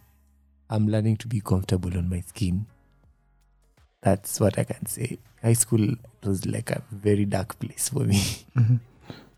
I'm 0.70 0.88
learning 0.88 1.18
to 1.18 1.28
be 1.28 1.40
comfortable 1.42 1.96
on 1.98 2.10
my 2.10 2.22
skin. 2.22 2.66
That's 4.02 4.40
what 4.40 4.58
I 4.58 4.64
can 4.64 4.86
say. 4.86 5.20
High 5.42 5.54
school 5.54 5.96
was 6.24 6.46
like 6.46 6.72
a 6.72 6.82
very 6.92 7.26
dark 7.26 7.60
place 7.60 7.90
for 7.90 8.00
me 8.00 8.16
mm-hmm. 8.58 8.76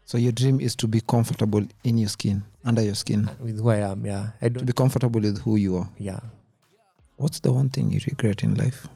So 0.08 0.17
your 0.17 0.32
dream 0.32 0.62
is 0.62 0.73
to 0.77 0.88
be 0.88 1.01
comfortable 1.01 1.65
in 1.84 1.97
your 1.97 2.08
skin, 2.08 2.41
under 2.63 2.82
your 2.82 2.95
skin, 2.95 3.30
with 3.41 3.60
who 3.60 3.69
I 3.69 3.80
am. 3.91 4.06
Yeah. 4.06 4.30
I 4.41 4.47
to 4.47 4.53
don't. 4.53 4.65
be 4.65 4.71
comfortable 4.71 5.19
with 5.19 5.41
who 5.41 5.58
you 5.58 5.75
are. 5.75 5.89
Yeah. 5.97 6.21
What's 7.17 7.41
the 7.41 7.51
one 7.51 7.67
thing 7.67 7.91
you 7.91 7.99
regret 8.08 8.41
in 8.41 8.56
life? 8.56 8.88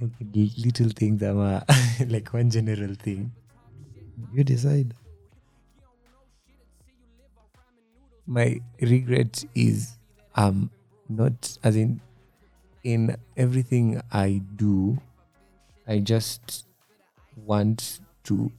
Like 0.00 0.12
little 0.56 0.88
things 0.90 1.22
I'm 1.22 1.38
a, 1.38 1.64
like 2.08 2.32
one 2.32 2.50
general 2.50 2.94
thing. 2.94 3.32
You 4.32 4.44
decide. 4.44 4.94
my 8.30 8.60
regret 8.80 9.44
is 9.56 9.96
um 10.36 10.70
not 11.08 11.58
as 11.64 11.74
in 11.74 12.00
in 12.84 13.16
everything 13.36 14.00
I 14.10 14.40
do, 14.56 14.98
I 15.86 15.98
just 15.98 16.66
want 17.36 18.00
to 18.24 18.50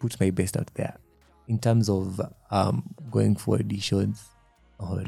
put 0.00 0.18
my 0.18 0.30
best 0.30 0.56
out 0.56 0.70
there 0.74 0.96
in 1.46 1.58
terms 1.58 1.88
of 1.88 2.20
um 2.50 2.82
going 3.10 3.36
for 3.36 3.58
auditions 3.58 4.22
or 4.78 5.04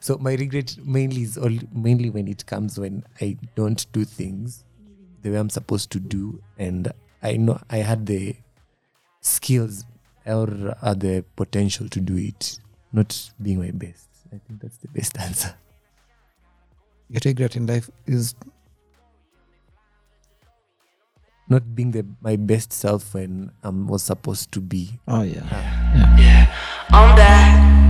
so 0.00 0.16
my 0.18 0.34
regret 0.34 0.76
mainly 0.84 1.22
is 1.22 1.36
all 1.38 1.56
mainly 1.72 2.10
when 2.10 2.28
it 2.28 2.46
comes 2.46 2.78
when 2.78 3.04
I 3.20 3.36
don't 3.54 3.84
do 3.92 4.04
things 4.04 4.64
the 5.22 5.30
way 5.30 5.38
I'm 5.38 5.50
supposed 5.50 5.90
to 5.92 6.00
do 6.00 6.40
and 6.58 6.92
I 7.22 7.36
know 7.36 7.60
I 7.70 7.78
had 7.78 8.06
the 8.06 8.36
skills 9.20 9.84
or 10.24 10.76
uh, 10.82 10.94
the 10.94 11.24
potential 11.36 11.88
to 11.88 12.00
do 12.00 12.16
it, 12.16 12.58
not 12.92 13.30
being 13.40 13.60
my 13.60 13.70
best. 13.70 14.08
I 14.32 14.38
think 14.46 14.60
that's 14.60 14.76
the 14.78 14.88
best 14.88 15.18
answer. 15.20 15.54
Your 17.08 17.20
regret 17.24 17.56
in 17.56 17.66
life 17.66 17.90
is 18.06 18.34
Not 21.48 21.76
being 21.76 21.92
the 21.92 22.04
my 22.20 22.34
best 22.34 22.72
self 22.72 23.14
when 23.14 23.52
I 23.62 23.68
um, 23.68 23.86
was 23.86 24.02
supposed 24.02 24.50
to 24.50 24.60
be. 24.60 24.98
oh 25.06 25.22
yeah. 25.22 25.46
yeah 26.18 26.52
I'm 26.90 27.14
back. 27.14 27.85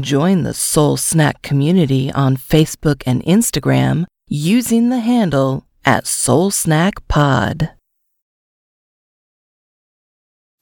Join 0.00 0.42
the 0.42 0.52
Soul 0.52 0.98
Snack 0.98 1.40
community 1.40 2.12
on 2.12 2.36
Facebook 2.36 3.02
and 3.06 3.22
Instagram 3.24 4.04
using 4.28 4.90
the 4.90 4.98
handle 4.98 5.66
at 5.86 6.06
Soul 6.06 6.50
Snack 6.50 7.08
Pod. 7.08 7.70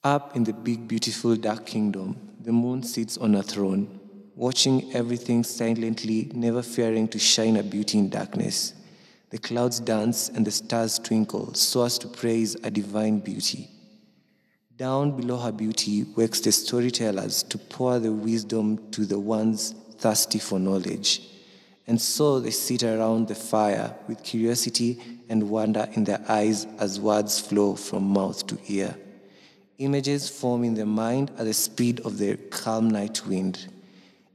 Up 0.04 0.36
in 0.36 0.44
the 0.44 0.52
big, 0.52 0.86
beautiful, 0.86 1.34
dark 1.34 1.66
kingdom, 1.66 2.16
the 2.38 2.52
moon 2.52 2.84
sits 2.84 3.18
on 3.18 3.34
a 3.34 3.42
throne, 3.42 3.98
watching 4.36 4.94
everything 4.94 5.42
silently, 5.42 6.30
never 6.32 6.62
fearing 6.62 7.08
to 7.08 7.18
shine 7.18 7.56
a 7.56 7.62
beauty 7.64 7.98
in 7.98 8.10
darkness. 8.10 8.74
The 9.30 9.38
clouds 9.38 9.80
dance 9.80 10.28
and 10.28 10.46
the 10.46 10.52
stars 10.52 11.00
twinkle 11.00 11.54
so 11.54 11.82
as 11.82 11.98
to 11.98 12.06
praise 12.06 12.54
a 12.62 12.70
divine 12.70 13.18
beauty. 13.18 13.73
Down 14.76 15.16
below 15.16 15.36
her 15.36 15.52
beauty 15.52 16.02
works 16.02 16.40
the 16.40 16.50
storytellers 16.50 17.44
to 17.44 17.58
pour 17.58 18.00
the 18.00 18.10
wisdom 18.10 18.90
to 18.90 19.06
the 19.06 19.20
ones 19.20 19.72
thirsty 19.98 20.40
for 20.40 20.58
knowledge. 20.58 21.22
And 21.86 22.00
so 22.00 22.40
they 22.40 22.50
sit 22.50 22.82
around 22.82 23.28
the 23.28 23.36
fire 23.36 23.94
with 24.08 24.24
curiosity 24.24 25.00
and 25.28 25.48
wonder 25.48 25.88
in 25.92 26.02
their 26.02 26.24
eyes 26.28 26.66
as 26.80 26.98
words 26.98 27.38
flow 27.38 27.76
from 27.76 28.02
mouth 28.02 28.44
to 28.48 28.58
ear. 28.66 28.96
Images 29.78 30.28
form 30.28 30.64
in 30.64 30.74
the 30.74 30.86
mind 30.86 31.30
at 31.38 31.44
the 31.44 31.54
speed 31.54 32.00
of 32.00 32.18
the 32.18 32.36
calm 32.36 32.90
night 32.90 33.24
wind. 33.28 33.68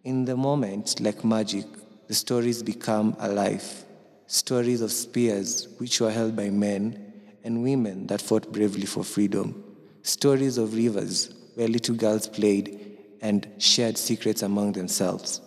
In 0.06 0.24
the 0.24 0.38
moment, 0.38 1.02
like 1.02 1.26
magic, 1.26 1.66
the 2.08 2.14
stories 2.14 2.64
become 2.64 3.14
alive. 3.20 3.84
Stories 4.28 4.80
of 4.80 4.94
spears 4.94 5.68
which 5.80 6.00
were 6.00 6.12
held 6.12 6.38
by 6.38 6.50
men 6.50 7.12
and 7.44 7.62
women 7.62 8.08
that 8.08 8.22
fought 8.22 8.54
bravely 8.54 8.86
for 8.86 9.04
freedom. 9.04 9.66
Stories 10.10 10.58
of 10.58 10.74
rivers 10.74 11.30
where 11.54 11.68
little 11.68 11.94
girls 11.94 12.28
played 12.28 12.98
and 13.22 13.48
shared 13.60 13.96
secrets 13.96 14.42
among 14.42 14.72
themselves. 14.72 15.40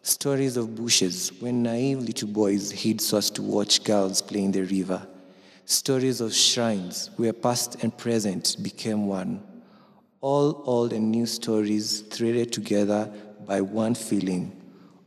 Stories 0.00 0.56
of 0.56 0.74
bushes 0.74 1.32
when 1.38 1.62
naive 1.62 1.98
little 1.98 2.28
boys 2.28 2.70
hid 2.70 2.98
so 3.02 3.18
as 3.18 3.30
to 3.32 3.42
watch 3.42 3.84
girls 3.84 4.22
play 4.22 4.42
in 4.42 4.52
the 4.52 4.62
river. 4.62 5.06
Stories 5.66 6.22
of 6.22 6.32
shrines 6.32 7.10
where 7.16 7.34
past 7.34 7.82
and 7.82 7.94
present 7.98 8.56
became 8.62 9.06
one. 9.06 9.42
All 10.22 10.62
old 10.64 10.94
and 10.94 11.10
new 11.10 11.26
stories 11.26 12.00
threaded 12.00 12.54
together 12.54 13.12
by 13.46 13.60
one 13.60 13.94
feeling, 13.94 14.58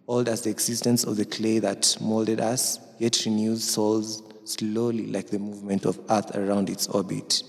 old 0.08 0.30
as 0.30 0.41
the 0.41 0.52
existence 0.52 1.04
of 1.04 1.17
the 1.17 1.26
clay 1.26 1.58
that 1.58 1.98
molded 2.00 2.39
us, 2.39 2.78
yet 3.00 3.26
renews 3.26 3.63
souls 3.63 4.22
slowly 4.43 5.08
like 5.08 5.32
the 5.32 5.39
movement 5.39 5.88
of 5.88 6.00
Earth 6.12 6.36
around 6.36 6.69
its 6.69 6.86
orbit. 6.86 7.41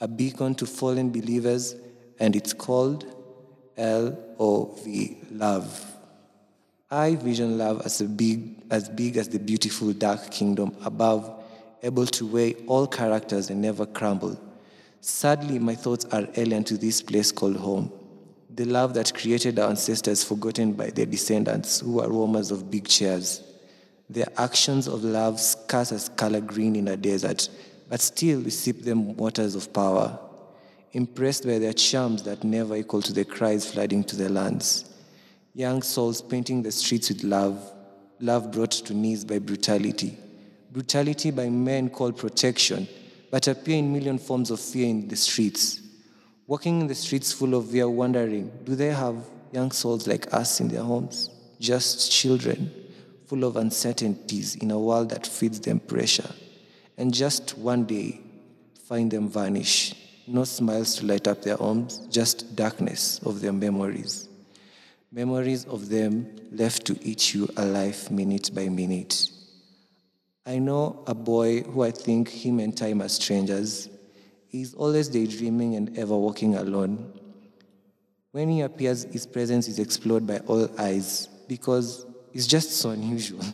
A 0.00 0.08
beacon 0.08 0.54
to 0.56 0.66
fallen 0.66 1.10
believers, 1.10 1.76
and 2.18 2.36
it's 2.36 2.52
called 2.52 3.06
L 3.76 4.16
O 4.38 4.76
V, 4.84 5.18
love. 5.30 5.92
I 6.90 7.14
vision 7.16 7.58
love 7.58 7.82
as 7.84 8.02
big, 8.02 8.62
as 8.70 8.88
big 8.88 9.16
as 9.16 9.28
the 9.28 9.38
beautiful 9.38 9.92
dark 9.92 10.30
kingdom 10.30 10.76
above, 10.84 11.42
able 11.82 12.06
to 12.06 12.26
weigh 12.26 12.54
all 12.66 12.86
characters 12.86 13.50
and 13.50 13.60
never 13.60 13.86
crumble. 13.86 14.38
Sadly, 15.00 15.58
my 15.58 15.74
thoughts 15.74 16.04
are 16.06 16.28
alien 16.36 16.64
to 16.64 16.76
this 16.76 17.02
place 17.02 17.32
called 17.32 17.56
home. 17.56 17.92
The 18.54 18.64
love 18.64 18.94
that 18.94 19.12
created 19.12 19.58
our 19.58 19.68
ancestors 19.68 20.22
forgotten 20.22 20.74
by 20.74 20.90
their 20.90 21.06
descendants 21.06 21.80
who 21.80 22.00
are 22.00 22.08
roamers 22.08 22.50
of 22.50 22.70
big 22.70 22.86
chairs. 22.86 23.42
Their 24.08 24.28
actions 24.36 24.86
of 24.86 25.02
love 25.02 25.40
scarce 25.40 25.90
as 25.90 26.08
color 26.10 26.40
green 26.40 26.76
in 26.76 26.88
a 26.88 26.96
desert, 26.96 27.48
but 27.88 28.00
still 28.00 28.40
we 28.40 28.50
sip 28.50 28.80
them 28.82 29.16
waters 29.16 29.54
of 29.54 29.72
power. 29.72 30.18
Impressed 30.92 31.44
by 31.44 31.58
their 31.58 31.72
charms 31.72 32.22
that 32.22 32.44
never 32.44 32.76
equal 32.76 33.02
to 33.02 33.12
the 33.12 33.24
cries 33.24 33.70
flooding 33.70 34.04
to 34.04 34.16
the 34.16 34.28
lands. 34.28 34.90
Young 35.54 35.82
souls 35.82 36.22
painting 36.22 36.62
the 36.62 36.72
streets 36.72 37.08
with 37.08 37.22
love, 37.24 37.72
love 38.20 38.52
brought 38.52 38.70
to 38.70 38.94
knees 38.94 39.24
by 39.24 39.38
brutality. 39.38 40.16
Brutality 40.72 41.30
by 41.30 41.48
men 41.48 41.90
called 41.90 42.16
protection, 42.16 42.88
but 43.30 43.48
appear 43.48 43.78
in 43.78 43.92
million 43.92 44.18
forms 44.18 44.50
of 44.50 44.60
fear 44.60 44.88
in 44.88 45.08
the 45.08 45.16
streets. 45.16 45.80
Walking 46.46 46.82
in 46.82 46.86
the 46.86 46.94
streets 46.94 47.32
full 47.32 47.54
of 47.54 47.70
fear, 47.70 47.88
wondering, 47.88 48.52
do 48.64 48.76
they 48.76 48.92
have 48.92 49.16
young 49.52 49.70
souls 49.70 50.06
like 50.06 50.32
us 50.34 50.60
in 50.60 50.68
their 50.68 50.82
homes? 50.82 51.30
Just 51.58 52.12
children, 52.12 52.72
full 53.26 53.44
of 53.44 53.56
uncertainties 53.56 54.56
in 54.56 54.70
a 54.70 54.78
world 54.78 55.10
that 55.10 55.26
feeds 55.26 55.60
them 55.60 55.80
pressure. 55.80 56.30
And 56.96 57.12
just 57.12 57.58
one 57.58 57.84
day, 57.84 58.20
find 58.86 59.10
them 59.10 59.28
vanish. 59.28 59.94
No 60.26 60.44
smiles 60.44 60.96
to 60.96 61.06
light 61.06 61.26
up 61.26 61.42
their 61.42 61.56
homes, 61.56 61.98
just 62.10 62.56
darkness 62.56 63.20
of 63.24 63.40
their 63.40 63.52
memories. 63.52 64.28
Memories 65.12 65.64
of 65.66 65.88
them 65.88 66.34
left 66.50 66.86
to 66.86 66.98
eat 67.02 67.34
you 67.34 67.48
alive 67.56 68.10
minute 68.10 68.50
by 68.54 68.68
minute. 68.68 69.28
I 70.46 70.58
know 70.58 71.02
a 71.06 71.14
boy 71.14 71.62
who 71.62 71.82
I 71.82 71.90
think 71.90 72.28
him 72.28 72.60
and 72.60 72.76
time 72.76 73.00
are 73.00 73.08
strangers. 73.08 73.88
He's 74.48 74.74
always 74.74 75.08
daydreaming 75.08 75.74
and 75.74 75.96
ever 75.98 76.16
walking 76.16 76.54
alone. 76.54 77.12
When 78.32 78.48
he 78.48 78.60
appears, 78.62 79.04
his 79.04 79.26
presence 79.26 79.68
is 79.68 79.78
explored 79.78 80.26
by 80.26 80.38
all 80.40 80.68
eyes 80.78 81.28
because 81.48 82.06
it's 82.32 82.46
just 82.46 82.72
so 82.72 82.90
unusual. 82.90 83.44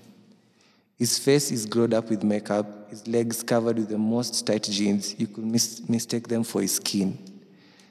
His 1.01 1.18
face 1.18 1.51
is 1.51 1.64
glowed 1.64 1.94
up 1.94 2.11
with 2.11 2.22
makeup, 2.22 2.90
his 2.90 3.09
legs 3.09 3.42
covered 3.42 3.78
with 3.78 3.88
the 3.88 3.96
most 3.96 4.46
tight 4.46 4.64
jeans. 4.64 5.18
You 5.18 5.28
could 5.28 5.46
mis- 5.46 5.88
mistake 5.88 6.28
them 6.28 6.44
for 6.44 6.61
his 6.61 6.74
skin. 6.74 7.18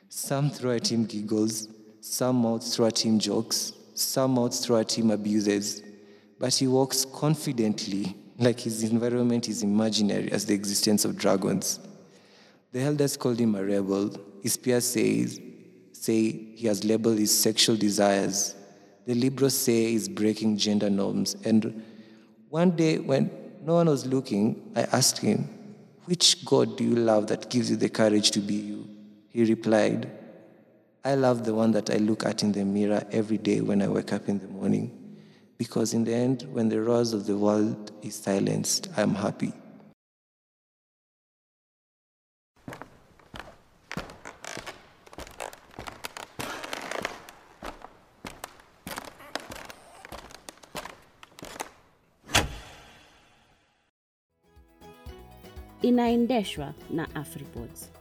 Some 0.09 0.51
throw 0.51 0.73
at 0.75 0.91
him 0.91 1.05
giggles, 1.05 1.67
Some 2.01 2.43
mouths 2.43 2.75
throw 2.75 2.85
at 2.85 3.03
him 3.03 3.17
jokes, 3.17 3.73
some 3.95 4.35
mouths 4.35 4.63
throw 4.63 4.77
at 4.77 4.95
him 4.95 5.09
abuses, 5.09 5.81
but 6.37 6.53
he 6.53 6.67
walks 6.67 7.03
confidently 7.03 8.15
like 8.37 8.59
his 8.59 8.83
environment 8.83 9.49
is 9.49 9.63
imaginary 9.63 10.31
as 10.31 10.45
the 10.45 10.53
existence 10.53 11.03
of 11.03 11.17
dragons. 11.17 11.79
The 12.73 12.81
elders 12.81 13.17
called 13.17 13.39
him 13.39 13.55
a 13.55 13.63
rebel. 13.63 14.15
His 14.43 14.55
peers 14.55 14.85
says, 14.85 15.41
say 15.93 16.31
he 16.31 16.67
has 16.67 16.83
labeled 16.83 17.17
his 17.17 17.35
sexual 17.35 17.75
desires. 17.75 18.55
The 19.07 19.15
liberals 19.15 19.57
say 19.57 19.91
he's 19.93 20.07
breaking 20.07 20.57
gender 20.57 20.91
norms. 20.91 21.35
And 21.43 21.83
one 22.49 22.71
day, 22.71 22.97
when 22.97 23.29
no 23.63 23.75
one 23.75 23.87
was 23.87 24.05
looking, 24.05 24.71
I 24.75 24.81
asked 24.81 25.19
him, 25.19 25.47
Which 26.05 26.43
God 26.45 26.77
do 26.77 26.83
you 26.83 26.95
love 26.95 27.27
that 27.27 27.49
gives 27.49 27.69
you 27.69 27.77
the 27.77 27.89
courage 27.89 28.31
to 28.31 28.39
be 28.39 28.55
you? 28.55 28.87
He 29.29 29.45
replied, 29.45 30.09
I 31.05 31.15
love 31.15 31.45
the 31.45 31.53
one 31.53 31.71
that 31.71 31.89
I 31.89 31.97
look 31.97 32.25
at 32.25 32.43
in 32.43 32.51
the 32.51 32.65
mirror 32.65 33.03
every 33.11 33.37
day 33.37 33.61
when 33.61 33.81
I 33.81 33.87
wake 33.87 34.11
up 34.11 34.27
in 34.27 34.39
the 34.39 34.47
morning. 34.47 34.95
Because 35.57 35.93
in 35.93 36.03
the 36.03 36.13
end, 36.13 36.43
when 36.51 36.69
the 36.69 36.81
roars 36.81 37.13
of 37.13 37.25
the 37.25 37.37
world 37.37 37.91
is 38.01 38.15
silenced, 38.15 38.89
I 38.97 39.01
am 39.01 39.15
happy. 39.15 39.53
Inaendeshwa 55.89 56.73
na 56.89 57.07
Afripods. 57.15 57.91